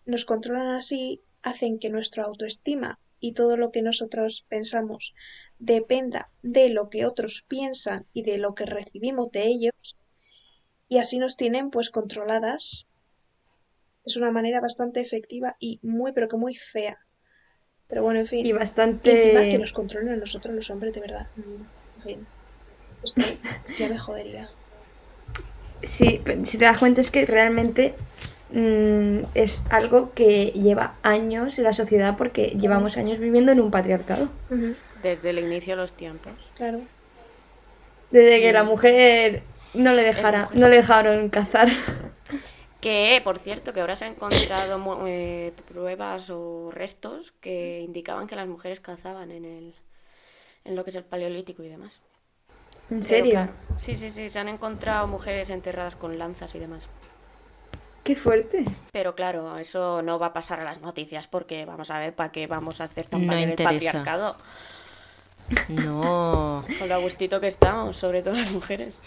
nos 0.07 0.25
controlan 0.25 0.69
así, 0.69 1.21
hacen 1.43 1.79
que 1.79 1.91
nuestra 1.91 2.25
autoestima 2.25 2.99
y 3.19 3.33
todo 3.33 3.57
lo 3.57 3.71
que 3.71 3.83
nosotros 3.83 4.47
pensamos 4.49 5.15
dependa 5.59 6.31
de 6.43 6.71
lo 6.71 6.89
que 6.89 7.05
otros 7.05 7.45
piensan 7.47 8.07
y 8.15 8.23
de 8.23 8.39
lo 8.39 8.55
que 8.55 8.65
recibimos 8.67 9.31
de 9.31 9.47
ellos. 9.47 9.97
Y 10.89 10.99
así 10.99 11.19
nos 11.19 11.37
tienen 11.37 11.71
pues 11.71 11.91
controladas. 11.91 12.87
Es 14.05 14.17
una 14.17 14.31
manera 14.31 14.61
bastante 14.61 15.01
efectiva 15.01 15.57
y 15.61 15.79
muy, 15.83 16.13
pero 16.13 16.29
que 16.29 16.37
muy 16.37 16.55
fea. 16.55 16.99
Pero 17.87 18.03
bueno, 18.03 18.21
en 18.21 18.27
fin. 18.27 18.39
Y 18.41 18.49
Y 18.49 18.51
encima 18.51 18.61
bastante. 18.61 19.49
que 19.51 19.59
nos 19.59 19.73
controlen 19.73 20.15
a 20.15 20.17
nosotros 20.17 20.55
los 20.55 20.71
hombres, 20.71 20.95
de 20.95 21.01
verdad. 21.01 21.29
Mm, 21.37 21.63
En 21.97 22.03
fin. 22.03 22.27
Esto 23.03 23.21
ya 23.79 23.89
me 23.89 23.99
jodería. 23.99 24.51
Pero 25.81 26.45
si 26.45 26.59
te 26.59 26.65
das 26.65 26.79
cuenta 26.79 27.01
es 27.01 27.11
que 27.11 27.25
realmente 27.27 27.95
mm, 28.53 29.21
es 29.35 29.65
algo 29.71 30.13
que 30.15 30.47
lleva 30.47 30.95
años 31.03 31.59
en 31.59 31.65
la 31.65 31.73
sociedad 31.73 32.17
porque 32.17 32.57
llevamos 32.61 32.97
años 32.97 33.19
viviendo 33.19 33.53
en 33.53 33.61
un 33.61 33.71
patriarcado. 33.71 34.29
Desde 35.03 35.31
el 35.31 35.39
inicio 35.39 35.77
de 35.77 35.83
los 35.83 35.93
tiempos. 35.93 36.33
Claro. 36.57 36.81
Desde 38.11 38.41
que 38.41 38.53
la 38.53 38.65
mujer 38.65 39.43
no 39.75 39.93
le 39.95 40.03
dejara, 40.03 40.49
no 40.53 40.69
le 40.69 40.77
dejaron 40.77 41.29
cazar. 41.29 41.69
Que, 42.81 43.21
por 43.23 43.39
cierto, 43.39 43.75
que 43.75 43.81
ahora 43.81 43.95
se 43.95 44.07
han 44.07 44.13
encontrado 44.13 45.07
eh, 45.07 45.53
pruebas 45.69 46.31
o 46.31 46.71
restos 46.73 47.35
que 47.41 47.81
indicaban 47.81 48.27
que 48.27 48.37
las 48.37 48.49
mujeres 48.49 48.81
cazaban 48.81 49.33
en 49.33 49.45
el 49.45 49.75
en 50.65 50.77
lo 50.77 50.85
que 50.85 50.91
es 50.91 50.97
el 50.97 51.05
paleolítico 51.05 51.63
y 51.63 51.69
demás. 51.69 52.01
¿En 52.91 52.99
Pero 52.99 53.03
serio? 53.03 53.33
claro, 53.33 53.53
sí, 53.79 53.95
sí, 53.95 54.11
sí, 54.11 54.29
se 54.29 54.39
han 54.39 54.49
encontrado 54.49 55.07
mujeres 55.07 55.51
enterradas 55.51 55.95
con 55.97 56.19
lanzas 56.19 56.55
y 56.55 56.59
demás. 56.59 56.89
Qué 58.03 58.17
fuerte. 58.17 58.65
Pero 58.93 59.15
claro, 59.15 59.59
eso 59.59 60.03
no 60.03 60.19
va 60.19 60.27
a 60.27 60.33
pasar 60.33 60.59
a 60.61 60.65
las 60.65 60.81
noticias 60.81 61.29
porque 61.29 61.65
vamos 61.67 61.91
a 61.91 61.99
ver 61.99 62.15
para 62.15 62.33
qué 62.33 62.47
vamos 62.47 62.81
a 62.81 62.85
hacer 62.85 63.07
tan 63.07 63.27
No 63.27 63.33
el 63.35 63.55
patriarcado. 63.55 64.37
No. 65.69 66.65
Con 66.79 66.89
lo 66.89 66.95
a 66.95 66.99
gustito 66.99 67.41
que 67.41 67.47
estamos, 67.47 67.97
sobre 67.97 68.23
todo 68.23 68.35
las 68.35 68.51
mujeres. 68.51 69.01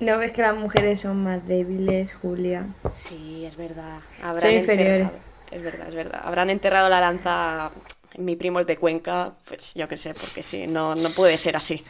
No 0.00 0.18
ves 0.18 0.32
que 0.32 0.42
las 0.42 0.56
mujeres 0.56 1.00
son 1.00 1.22
más 1.22 1.46
débiles, 1.46 2.14
Julia. 2.14 2.66
Sí, 2.90 3.44
es 3.46 3.56
verdad. 3.56 4.00
Habrán 4.22 4.40
Son 4.42 4.52
inferiores. 4.52 5.06
enterrado- 5.06 5.24
Es 5.50 5.62
verdad, 5.62 5.88
es 5.88 5.94
verdad. 5.94 6.20
Habrán 6.24 6.50
enterrado 6.50 6.88
la 6.88 7.00
lanza. 7.00 7.70
Mi 8.16 8.36
primo 8.36 8.60
es 8.60 8.66
de 8.66 8.76
Cuenca, 8.76 9.32
pues 9.46 9.74
yo 9.74 9.88
qué 9.88 9.96
sé, 9.96 10.14
porque 10.14 10.42
sí, 10.42 10.66
no, 10.66 10.94
no 10.94 11.10
puede 11.10 11.36
ser 11.38 11.56
así. 11.56 11.84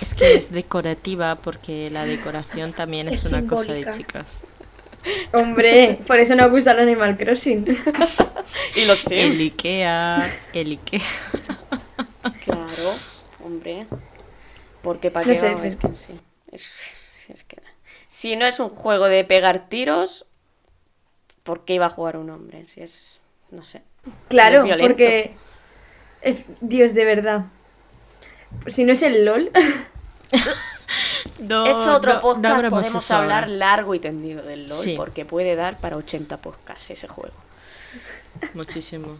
Es 0.00 0.14
que 0.14 0.34
es 0.34 0.50
decorativa 0.50 1.36
porque 1.36 1.90
la 1.90 2.04
decoración 2.04 2.72
también 2.72 3.08
es, 3.08 3.26
Es 3.26 3.32
una 3.32 3.46
cosa 3.46 3.72
de 3.72 3.90
chicas. 3.92 4.42
Hombre, 5.32 5.98
por 6.06 6.18
eso 6.18 6.34
no 6.34 6.48
gusta 6.50 6.72
el 6.72 6.80
Animal 6.80 7.16
Crossing. 7.16 7.64
Y 8.74 8.84
los 8.84 9.06
El 9.06 9.36
Sims. 9.36 9.40
Ikea, 9.40 10.38
el 10.52 10.70
Ikea. 10.72 11.00
Claro, 12.44 12.94
hombre. 13.44 13.86
Porque 14.82 15.10
para 15.10 15.26
No 15.26 15.32
qué 15.32 15.38
sé, 15.38 15.50
vamos, 15.50 15.64
es 15.64 15.76
que 15.76 15.94
sí. 15.94 16.20
Es, 16.50 16.70
es 17.28 17.44
que 17.44 17.58
si 18.12 18.34
no 18.34 18.44
es 18.44 18.58
un 18.58 18.70
juego 18.70 19.06
de 19.06 19.24
pegar 19.24 19.68
tiros, 19.68 20.26
¿por 21.44 21.64
qué 21.64 21.74
iba 21.74 21.86
a 21.86 21.90
jugar 21.90 22.16
un 22.16 22.28
hombre? 22.30 22.66
Si 22.66 22.80
es, 22.80 23.20
no 23.52 23.62
sé. 23.62 23.82
Claro, 24.28 24.64
Es 24.64 24.76
porque. 24.78 25.36
Dios, 26.60 26.94
de 26.94 27.04
verdad. 27.04 27.44
Si 28.66 28.84
no 28.84 28.92
es 28.92 29.02
el 29.02 29.24
LOL. 29.24 29.52
No, 31.38 31.66
es 31.66 31.76
otro 31.86 32.14
no- 32.14 32.20
podcast, 32.20 32.68
podemos 32.68 33.04
eso 33.04 33.14
hablar 33.16 33.44
ahora. 33.44 33.56
largo 33.56 33.94
y 33.94 34.00
tendido 34.00 34.42
del 34.42 34.66
LOL, 34.68 34.78
Sí. 34.78 34.94
porque 34.96 35.24
puede 35.24 35.54
dar 35.54 35.78
para 35.78 35.96
80 35.96 36.38
podcasts 36.38 36.90
ese 36.90 37.08
juego. 37.08 37.34
Muchísimo. 38.54 39.16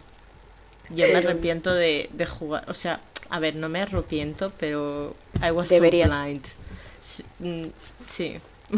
Yo 0.89 1.07
me 1.07 1.15
arrepiento 1.17 1.73
de, 1.73 2.09
de 2.13 2.25
jugar. 2.25 2.69
O 2.69 2.73
sea, 2.73 2.99
a 3.29 3.39
ver, 3.39 3.55
no 3.55 3.69
me 3.69 3.81
arrepiento, 3.81 4.51
pero 4.59 5.15
I 5.41 5.51
was 5.51 5.69
Deberías. 5.69 6.11
so 6.11 6.21
blind. 6.21 6.45
Sí, 7.01 7.23
mm, 7.39 7.65
Sí. 8.07 8.39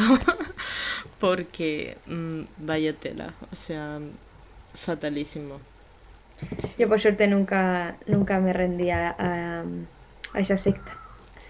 Porque 1.20 1.98
mm, 2.06 2.42
vaya 2.58 2.94
tela. 2.94 3.34
O 3.52 3.56
sea, 3.56 4.00
fatalísimo. 4.76 5.60
Yo 6.78 6.88
por 6.90 7.00
suerte 7.00 7.28
nunca, 7.28 7.96
nunca 8.08 8.40
me 8.40 8.54
rendía 8.54 9.16
a, 9.18 9.64
a 10.34 10.40
esa 10.40 10.58
secta. 10.58 10.98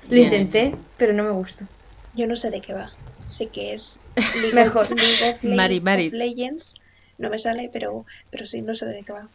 Lo 0.04 0.16
Bien 0.16 0.26
intenté, 0.26 0.66
hecho. 0.66 0.78
pero 0.98 1.14
no 1.14 1.24
me 1.24 1.32
gustó. 1.32 1.66
Yo 2.16 2.28
no 2.28 2.36
sé 2.36 2.50
de 2.52 2.62
qué 2.62 2.74
va. 2.74 2.92
Sé 3.30 3.48
que 3.48 3.74
es 3.74 4.00
League, 4.42 4.54
Mejor. 4.54 4.84
Of, 4.84 4.92
League 4.92 5.30
of, 5.32 5.44
Le- 5.44 5.56
Mari, 5.56 5.80
Mari. 5.82 6.08
of 6.08 6.14
Legends. 6.14 6.76
No 7.18 7.30
me 7.30 7.38
sale, 7.40 7.70
pero, 7.72 8.06
pero 8.32 8.46
sí, 8.46 8.62
no 8.62 8.76
sé 8.76 8.86
de 8.88 9.04
qué 9.04 9.14
va. 9.14 9.28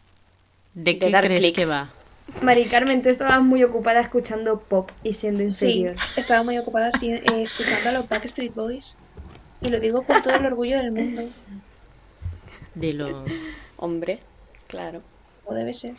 ¿De 0.73 0.93
De 0.93 0.99
qué 0.99 1.09
dar 1.09 1.23
crees 1.25 1.41
clics. 1.41 1.57
que 1.57 1.65
va? 1.65 1.91
Mari 2.43 2.65
Carmen, 2.65 3.01
tú 3.01 3.09
estabas 3.09 3.41
muy 3.41 3.63
ocupada 3.63 3.99
escuchando 4.01 4.59
pop 4.59 4.91
y 5.03 5.13
siendo 5.13 5.39
Sí, 5.49 5.79
inferior. 5.79 5.95
estaba 6.15 6.43
muy 6.43 6.57
ocupada 6.59 6.91
sí, 6.91 7.11
eh, 7.11 7.23
escuchando 7.41 7.89
a 7.89 7.91
los 7.93 8.07
Backstreet 8.07 8.53
Boys. 8.53 8.95
Y 9.61 9.69
lo 9.69 9.79
digo 9.79 10.03
con 10.03 10.21
todo 10.21 10.35
el 10.35 10.45
orgullo 10.45 10.77
del 10.77 10.91
mundo. 10.91 11.23
De 12.75 12.93
lo. 12.93 13.25
Hombre, 13.77 14.19
claro. 14.67 15.01
O 15.45 15.53
debe 15.55 15.73
ser. 15.73 15.95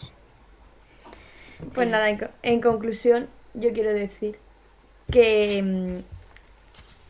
Pues 1.74 1.88
nada, 1.88 2.08
en, 2.08 2.18
co- 2.18 2.30
en 2.42 2.60
conclusión, 2.60 3.28
yo 3.54 3.72
quiero 3.72 3.92
decir 3.92 4.38
que 5.10 5.62
mm, 5.62 5.98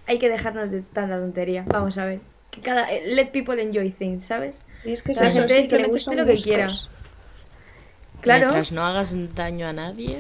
hay 0.06 0.18
que 0.18 0.28
dejarnos 0.28 0.70
de 0.70 0.82
tanta 0.82 1.18
tontería. 1.18 1.64
Vamos 1.66 1.98
a 1.98 2.06
ver. 2.06 2.20
Que 2.50 2.60
cada, 2.60 2.90
eh, 2.92 3.02
let 3.06 3.26
people 3.26 3.60
enjoy 3.62 3.90
things, 3.90 4.24
¿sabes? 4.24 4.64
Sí, 4.76 4.92
es 4.92 5.02
que 5.02 5.12
es 5.12 5.18
Cada 5.18 5.30
gente 5.30 5.68
que 5.68 5.78
le 5.78 5.88
guste 5.88 6.16
lo 6.16 6.26
que 6.26 6.34
quiera. 6.34 6.68
Claro. 8.20 8.46
Mientras 8.46 8.72
no 8.72 8.84
hagas 8.84 9.14
daño 9.34 9.66
a 9.66 9.72
nadie. 9.72 10.18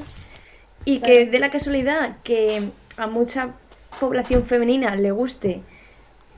Y 0.84 1.00
que 1.00 1.26
de 1.26 1.38
la 1.38 1.50
casualidad 1.50 2.16
que 2.22 2.70
a 2.96 3.06
mucha 3.06 3.50
población 3.98 4.44
femenina 4.44 4.94
le 4.96 5.10
guste 5.10 5.62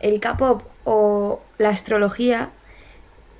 el 0.00 0.18
K-pop 0.18 0.62
o 0.85 1.40
la 1.59 1.68
astrología, 1.68 2.50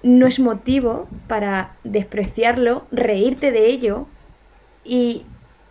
no 0.03 0.27
es 0.27 0.39
motivo 0.39 1.09
para 1.27 1.77
despreciarlo, 1.85 2.87
reírte 2.91 3.51
de 3.51 3.67
ello 3.67 4.07
y 4.85 5.25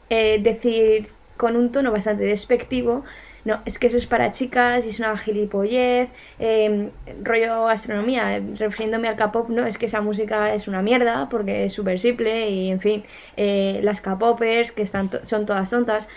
eh, 0.10 0.40
decir 0.42 1.10
con 1.42 1.56
un 1.62 1.68
tono 1.74 1.90
bastante 1.92 2.24
despectivo, 2.24 3.04
no, 3.44 3.56
es 3.66 3.80
que 3.80 3.88
eso 3.88 3.98
es 3.98 4.06
para 4.06 4.30
chicas 4.38 4.86
y 4.86 4.90
es 4.90 5.00
una 5.00 5.18
gilipollez, 5.18 6.10
eh, 6.40 6.90
rollo 7.24 7.68
astronomía, 7.68 8.24
eh, 8.38 8.44
refiriéndome 8.64 9.08
al 9.08 9.16
K-pop, 9.16 9.50
no, 9.50 9.66
es 9.66 9.78
que 9.80 9.88
esa 9.88 10.02
música 10.02 10.54
es 10.54 10.68
una 10.68 10.82
mierda 10.90 11.28
porque 11.34 11.54
es 11.66 11.74
súper 11.74 11.98
simple 12.00 12.32
y 12.52 12.70
en 12.70 12.80
fin, 12.80 13.04
eh, 13.38 13.80
las 13.84 14.00
K-popers 14.02 14.72
que 14.72 14.84
están 14.84 15.10
to- 15.10 15.26
son 15.26 15.46
todas 15.48 15.68
tontas, 15.72 16.08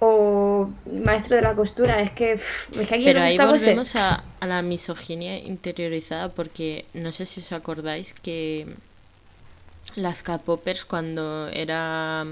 o 0.00 0.68
maestro 1.08 1.36
de 1.36 1.42
la 1.48 1.54
costura, 1.54 2.02
es 2.02 2.10
que, 2.18 2.34
pff, 2.34 2.76
es 2.78 2.88
que 2.88 2.94
aquí 2.96 3.04
Pero 3.08 3.20
ahí 3.22 3.38
volvemos 3.38 3.96
a, 3.96 4.22
a 4.40 4.46
la 4.46 4.60
misoginia 4.60 5.38
interiorizada 5.38 6.28
porque 6.28 6.84
no 6.92 7.10
sé 7.16 7.24
si 7.24 7.40
os 7.40 7.52
acordáis 7.52 8.12
que 8.12 8.66
las 9.96 10.22
K-popers 10.22 10.84
cuando 10.84 11.48
era 11.48 12.26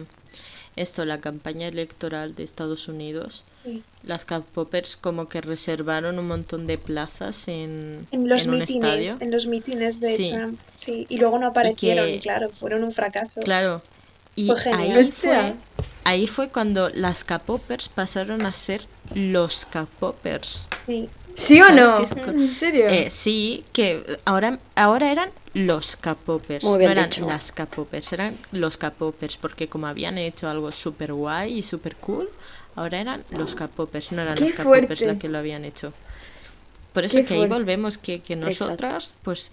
esto, 0.76 1.04
la 1.04 1.20
campaña 1.20 1.68
electoral 1.68 2.34
de 2.34 2.42
Estados 2.44 2.88
Unidos, 2.88 3.44
Sí. 3.62 3.82
las 4.02 4.24
K-popers 4.24 4.96
como 4.96 5.28
que 5.28 5.40
reservaron 5.40 6.18
un 6.18 6.26
montón 6.28 6.66
de 6.66 6.78
plazas 6.78 7.46
en, 7.48 8.06
En 8.10 8.28
los 8.28 8.44
en 8.46 8.52
un 8.54 8.58
mítines, 8.60 8.98
estadio. 9.08 9.16
en 9.24 9.30
los 9.30 9.46
mítines 9.46 10.00
de 10.00 10.16
Sí. 10.16 10.30
Trump. 10.32 10.58
Sí, 10.72 11.06
y 11.08 11.18
luego 11.18 11.38
no 11.38 11.48
aparecieron, 11.48 12.06
que- 12.06 12.20
claro, 12.20 12.48
fueron 12.50 12.84
un 12.84 12.92
fracaso. 12.92 13.40
Claro. 13.42 13.82
Y 14.34 14.46
Fue 14.46 14.56
ahí 14.72 15.04
fue, 15.04 15.54
ahí 16.04 16.26
fue 16.26 16.48
cuando 16.48 16.88
las 16.88 17.22
K-popers 17.22 17.90
pasaron 17.90 18.46
a 18.46 18.54
ser 18.54 18.86
los 19.14 19.66
K-popers. 19.66 20.68
Sí, 20.84 21.08
¿Sí 21.34 21.60
o 21.60 21.66
¿Sabes 21.66 22.16
no? 22.16 22.32
¿En 22.32 22.54
serio? 22.54 22.88
Eh, 22.88 23.10
sí, 23.10 23.64
que 23.72 24.18
ahora, 24.24 24.58
ahora 24.74 25.10
eran 25.10 25.30
los 25.54 25.96
K-popers, 25.96 26.64
Muy 26.64 26.84
no 26.84 26.90
eran 26.90 27.10
dicho. 27.10 27.26
las 27.26 27.52
K-popers, 27.52 28.12
eran 28.12 28.36
los 28.52 28.76
K-popers, 28.76 29.36
porque 29.38 29.68
como 29.68 29.86
habían 29.86 30.18
hecho 30.18 30.48
algo 30.48 30.72
súper 30.72 31.12
guay 31.12 31.58
y 31.58 31.62
súper 31.62 31.96
cool, 31.96 32.28
ahora 32.76 33.00
eran 33.00 33.24
los 33.30 33.54
K-popers, 33.54 34.12
no 34.12 34.22
eran 34.22 34.34
¡Qué 34.34 34.44
los 34.44 34.52
K-popers 34.52 35.00
los 35.00 35.18
que 35.18 35.28
lo 35.28 35.38
habían 35.38 35.64
hecho. 35.64 35.92
Por 36.92 37.04
eso 37.04 37.16
¡Qué 37.18 37.24
que 37.24 37.34
ahí 37.34 37.46
volvemos, 37.46 37.96
que, 37.96 38.20
que 38.20 38.36
nosotras, 38.36 39.16
pues 39.22 39.50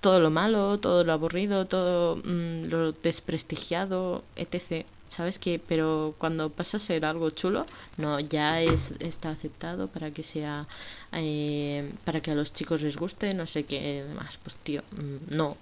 todo 0.00 0.20
lo 0.20 0.30
malo, 0.30 0.78
todo 0.78 1.04
lo 1.04 1.12
aburrido, 1.12 1.66
todo 1.66 2.16
mm, 2.16 2.64
lo 2.68 2.92
desprestigiado, 2.92 4.24
etc., 4.36 4.86
¿sabes 5.10 5.38
qué? 5.38 5.60
Pero 5.66 6.14
cuando 6.18 6.48
pasa 6.50 6.78
a 6.78 6.80
ser 6.80 7.04
algo 7.04 7.30
chulo, 7.30 7.66
no, 7.98 8.18
ya 8.20 8.62
es, 8.62 8.92
está 9.00 9.28
aceptado 9.30 9.88
para 9.88 10.12
que 10.12 10.22
sea, 10.22 10.66
eh, 11.12 11.92
para 12.04 12.20
que 12.22 12.30
a 12.30 12.34
los 12.34 12.52
chicos 12.54 12.80
les 12.80 12.96
guste, 12.96 13.34
no 13.34 13.46
sé 13.46 13.64
qué 13.64 14.04
demás. 14.08 14.38
Pues 14.42 14.56
tío, 14.56 14.82
mm, 14.92 15.34
no, 15.36 15.56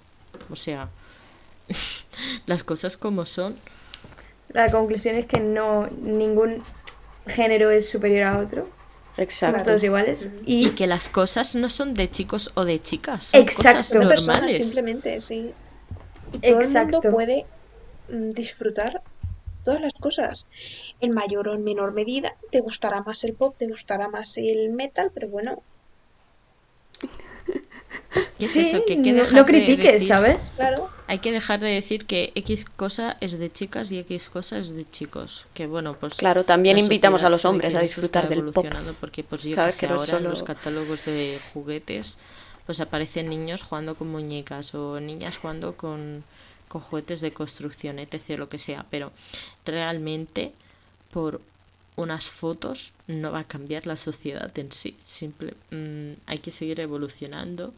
o 0.49 0.55
sea, 0.55 0.89
las 2.45 2.63
cosas 2.63 2.95
como 2.95 3.25
son. 3.25 3.57
La 4.49 4.71
conclusión 4.71 5.15
es 5.15 5.25
que 5.25 5.39
no 5.39 5.87
ningún 6.01 6.63
género 7.27 7.69
es 7.71 7.89
superior 7.89 8.23
a 8.23 8.39
otro. 8.39 8.69
Somos 9.15 9.23
Exacto. 9.23 9.63
todos 9.65 9.83
iguales. 9.83 10.29
Y 10.45 10.67
Y 10.67 10.69
que 10.71 10.87
las 10.87 11.09
cosas 11.09 11.55
no 11.55 11.67
son 11.67 11.93
de 11.93 12.09
chicos 12.09 12.51
o 12.55 12.63
de 12.63 12.81
chicas, 12.81 13.25
son 13.25 13.41
Exacto. 13.41 13.99
cosas 13.99 14.27
normales. 14.27 14.55
simplemente, 14.55 15.19
sí. 15.19 15.51
Y 16.31 16.39
todo 16.39 16.59
el 16.61 16.63
Exacto. 16.63 17.01
mundo 17.01 17.11
puede 17.11 17.45
mm, 18.09 18.29
disfrutar 18.29 19.01
todas 19.69 19.81
las 19.81 19.93
cosas 19.93 20.47
en 20.99 21.11
mayor 21.11 21.47
o 21.47 21.53
en 21.53 21.63
menor 21.63 21.93
medida. 21.93 22.33
Te 22.49 22.59
gustará 22.59 23.03
más 23.03 23.23
el 23.23 23.33
pop, 23.35 23.53
te 23.55 23.67
gustará 23.67 24.07
más 24.07 24.35
el 24.37 24.71
metal, 24.71 25.11
pero 25.13 25.27
bueno, 25.27 25.61
¿Qué 28.39 28.45
es 28.45 28.51
sí, 28.51 28.61
eso? 28.61 28.83
Que 28.85 28.93
hay 28.93 29.01
que 29.03 29.11
no, 29.11 29.19
dejar 29.19 29.33
no 29.35 29.43
de 29.43 29.45
critiques, 29.45 29.93
decir- 29.93 30.07
¿sabes? 30.07 30.51
claro. 30.55 30.89
Hay 31.05 31.19
que 31.19 31.31
dejar 31.31 31.59
de 31.59 31.69
decir 31.69 32.05
que 32.07 32.31
X 32.35 32.65
cosa 32.65 33.17
es 33.19 33.37
de 33.37 33.51
chicas 33.51 33.91
y 33.91 33.99
X 33.99 34.29
cosa 34.29 34.57
es 34.57 34.75
de 34.75 34.89
chicos. 34.89 35.45
Que 35.53 35.67
bueno, 35.67 35.95
pues. 35.99 36.15
Claro, 36.15 36.45
también 36.45 36.77
invitamos 36.79 37.21
a 37.23 37.29
los 37.29 37.45
hombres 37.45 37.75
a 37.75 37.81
disfrutar 37.81 38.27
del 38.27 38.39
pop. 38.45 38.57
evolucionando 38.57 38.93
Porque, 38.99 39.23
pues 39.23 39.43
yo 39.43 39.53
Sabes 39.55 39.77
que 39.77 39.87
no 39.87 39.95
ahora 39.95 40.17
en 40.17 40.23
los 40.23 40.41
catálogos 40.43 41.05
de 41.05 41.39
juguetes, 41.53 42.17
pues 42.65 42.79
aparecen 42.79 43.27
niños 43.29 43.61
jugando 43.61 43.95
con 43.95 44.09
muñecas 44.09 44.73
o 44.73 44.99
niñas 44.99 45.37
jugando 45.37 45.75
con, 45.75 46.23
con 46.69 46.81
juguetes 46.81 47.19
de 47.19 47.33
construcción, 47.33 47.99
etc. 47.99 48.37
Lo 48.37 48.47
que 48.47 48.59
sea. 48.59 48.85
Pero 48.89 49.11
realmente, 49.65 50.53
por 51.11 51.41
unas 51.97 52.29
fotos 52.29 52.93
no 53.07 53.33
va 53.33 53.39
a 53.39 53.43
cambiar 53.43 53.85
la 53.85 53.97
sociedad 53.97 54.57
en 54.57 54.71
sí. 54.71 54.95
Simple, 55.03 55.55
mm, 55.71 56.13
hay 56.27 56.39
que 56.39 56.51
seguir 56.51 56.79
evolucionando 56.79 57.73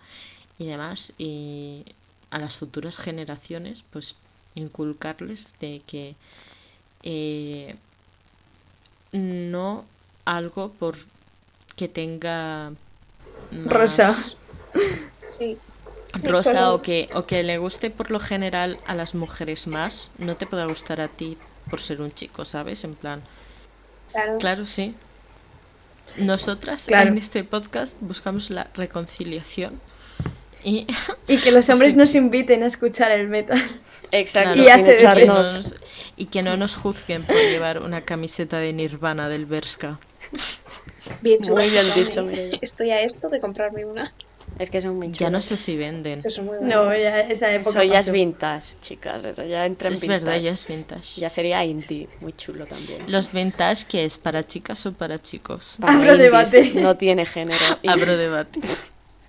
y 0.60 0.68
demás. 0.68 1.14
Y 1.18 1.84
a 2.30 2.38
las 2.38 2.58
futuras 2.58 2.98
generaciones, 2.98 3.84
pues 3.90 4.16
inculcarles 4.54 5.54
de 5.60 5.82
que 5.88 6.16
eh, 7.04 7.76
no 9.12 9.86
algo 10.26 10.72
por 10.72 10.96
que 11.76 11.88
tenga 11.88 12.72
más 13.52 13.74
Rosa. 13.74 14.16
Sí. 15.38 15.58
Rosa 16.24 16.74
o 16.74 16.82
que 16.82 17.10
o 17.14 17.26
que 17.26 17.44
le 17.44 17.58
guste 17.58 17.90
por 17.90 18.12
lo 18.12 18.20
general 18.20 18.80
a 18.86 18.96
las 18.96 19.16
mujeres 19.16 19.68
más 19.68 20.10
no 20.18 20.36
te 20.36 20.46
pueda 20.46 20.66
gustar 20.66 21.00
a 21.02 21.08
ti 21.08 21.38
por 21.70 21.80
ser 21.80 22.02
un 22.02 22.12
chico 22.14 22.44
sabes 22.46 22.84
en 22.84 22.96
plan 22.96 23.22
Claro. 24.12 24.38
claro 24.40 24.66
sí 24.66 24.94
nosotras 26.18 26.86
Claro. 26.86 27.10
en 27.10 27.18
este 27.18 27.44
podcast 27.44 27.98
buscamos 28.02 28.50
la 28.50 28.68
reconciliación 28.76 29.80
y 30.64 30.86
Y 31.28 31.38
que 31.38 31.52
los 31.52 31.70
hombres 31.70 31.94
Sí. 31.94 31.98
nos 31.98 32.14
inviten 32.14 32.62
a 32.62 32.68
escuchar 32.68 33.10
el 33.12 33.28
metal. 33.30 33.60
Exacto, 34.12 34.54
Claro, 34.54 34.62
Y 34.64 34.70
hace- 34.70 34.98
que 34.98 35.04
no 35.04 35.12
echarnos. 35.40 35.56
nos- 35.56 35.76
y 36.18 36.26
que 36.26 36.44
no 36.44 36.56
nos 36.58 36.76
juzguen 36.76 37.24
por 37.24 37.36
llevar 37.36 37.82
una 37.82 38.02
camiseta 38.02 38.60
de 38.60 38.72
Nirvana 38.74 39.28
del 39.28 39.48
Berska. 39.48 39.98
Bien, 41.22 41.40
Muy 41.50 41.68
bien 41.70 41.86
dicho. 41.96 42.28
Estoy 42.62 42.92
a 42.92 43.02
esto 43.02 43.30
de 43.30 43.40
comprarme 43.40 43.86
una. 43.86 44.14
Es 44.60 44.70
que 44.70 44.80
son 44.82 44.98
muy 44.98 45.12
Ya 45.12 45.30
no 45.30 45.40
chulos. 45.40 45.46
sé 45.46 45.58
si 45.58 45.76
venden. 45.78 46.22
Que 46.22 46.30
son 46.30 46.46
muy 46.46 46.58
No, 46.62 46.96
ya 46.96 47.22
esa 47.22 47.52
época 47.54 47.70
Eso 47.82 47.84
ya 47.92 48.00
es 48.00 48.12
vintage, 48.12 48.76
chicas. 48.82 49.26
Eso 49.26 49.44
ya 49.46 49.66
entra 49.66 49.88
en 49.88 49.96
Es 49.96 50.02
vintage. 50.02 50.20
verdad, 50.26 50.40
ya 50.42 50.52
es 50.52 50.68
vintage. 50.68 51.20
Ya 51.22 51.30
sería 51.30 51.64
indie, 51.66 52.08
muy 52.20 52.34
chulo 52.34 52.66
también. 52.68 53.00
¿Los 53.12 53.32
vintage 53.32 53.86
qué 53.88 54.06
es? 54.06 54.18
¿Para 54.18 54.46
chicas 54.46 54.86
o 54.86 54.92
para 54.94 55.20
chicos? 55.22 55.78
Para 55.80 55.94
Abro 55.94 56.12
indies, 56.14 56.20
debate. 56.52 56.72
No 56.76 56.96
tiene 56.98 57.26
género. 57.26 57.60
Abro 57.88 58.18
debate. 58.18 58.60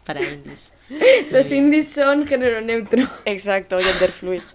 Para 0.05 0.21
indies. 0.23 0.73
Los 1.31 1.51
indies 1.53 1.89
son 1.89 2.27
género 2.27 2.61
neutro. 2.61 3.09
Exacto, 3.25 3.79
genderfluid. 3.79 4.43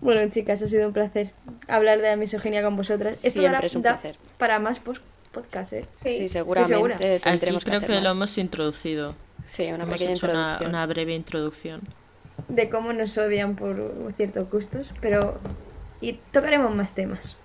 Bueno, 0.00 0.30
chicas, 0.30 0.62
ha 0.62 0.66
sido 0.68 0.86
un 0.86 0.92
placer 0.92 1.32
hablar 1.66 1.98
de 2.00 2.04
la 2.10 2.16
misoginia 2.16 2.62
con 2.62 2.76
vosotras. 2.76 3.24
Esto 3.24 3.40
Siempre 3.40 3.52
dará- 3.52 3.66
es 3.66 3.74
un 3.74 3.82
da 3.82 3.90
placer. 3.94 4.16
para 4.38 4.58
más 4.60 4.78
pos- 4.78 5.00
podcast, 5.40 5.72
¿eh? 5.72 5.84
Sí. 5.88 6.10
Sí, 6.10 6.28
segura. 6.28 6.64
seguramente 6.64 7.16
Aquí 7.16 7.22
tendremos 7.22 7.64
creo 7.64 7.80
que, 7.80 8.00
lo 8.00 8.10
hemos 8.10 8.36
introducido. 8.38 9.14
Sí, 9.46 9.64
una 9.64 9.84
hemos 9.84 9.94
pequeña 9.94 10.12
hecho 10.12 10.26
una, 10.26 10.34
introducción. 10.34 10.70
una 10.70 10.86
breve 10.86 11.14
introducción. 11.14 11.80
De 12.48 12.68
cómo 12.68 12.92
nos 12.92 13.16
odian 13.18 13.56
por 13.56 14.12
ciertos 14.16 14.50
gustos, 14.50 14.90
pero... 15.00 15.38
Y 16.00 16.14
tocaremos 16.32 16.74
más 16.74 16.94
temas. 16.94 17.36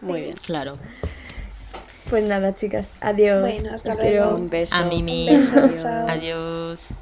Muy 0.00 0.22
bien. 0.22 0.36
Claro. 0.44 0.78
Pues 2.08 2.24
nada, 2.24 2.54
chicas, 2.54 2.94
adiós. 3.00 3.40
Bueno, 3.40 3.74
hasta 3.74 3.94
luego. 3.94 4.34
Un 4.34 4.48
beso. 4.48 4.74
A 4.74 4.84
Mimi. 4.84 5.28
Un 5.28 5.36
beso, 5.36 5.58
Adiós. 5.58 5.82
chao. 5.82 6.08
Adiós. 6.08 6.98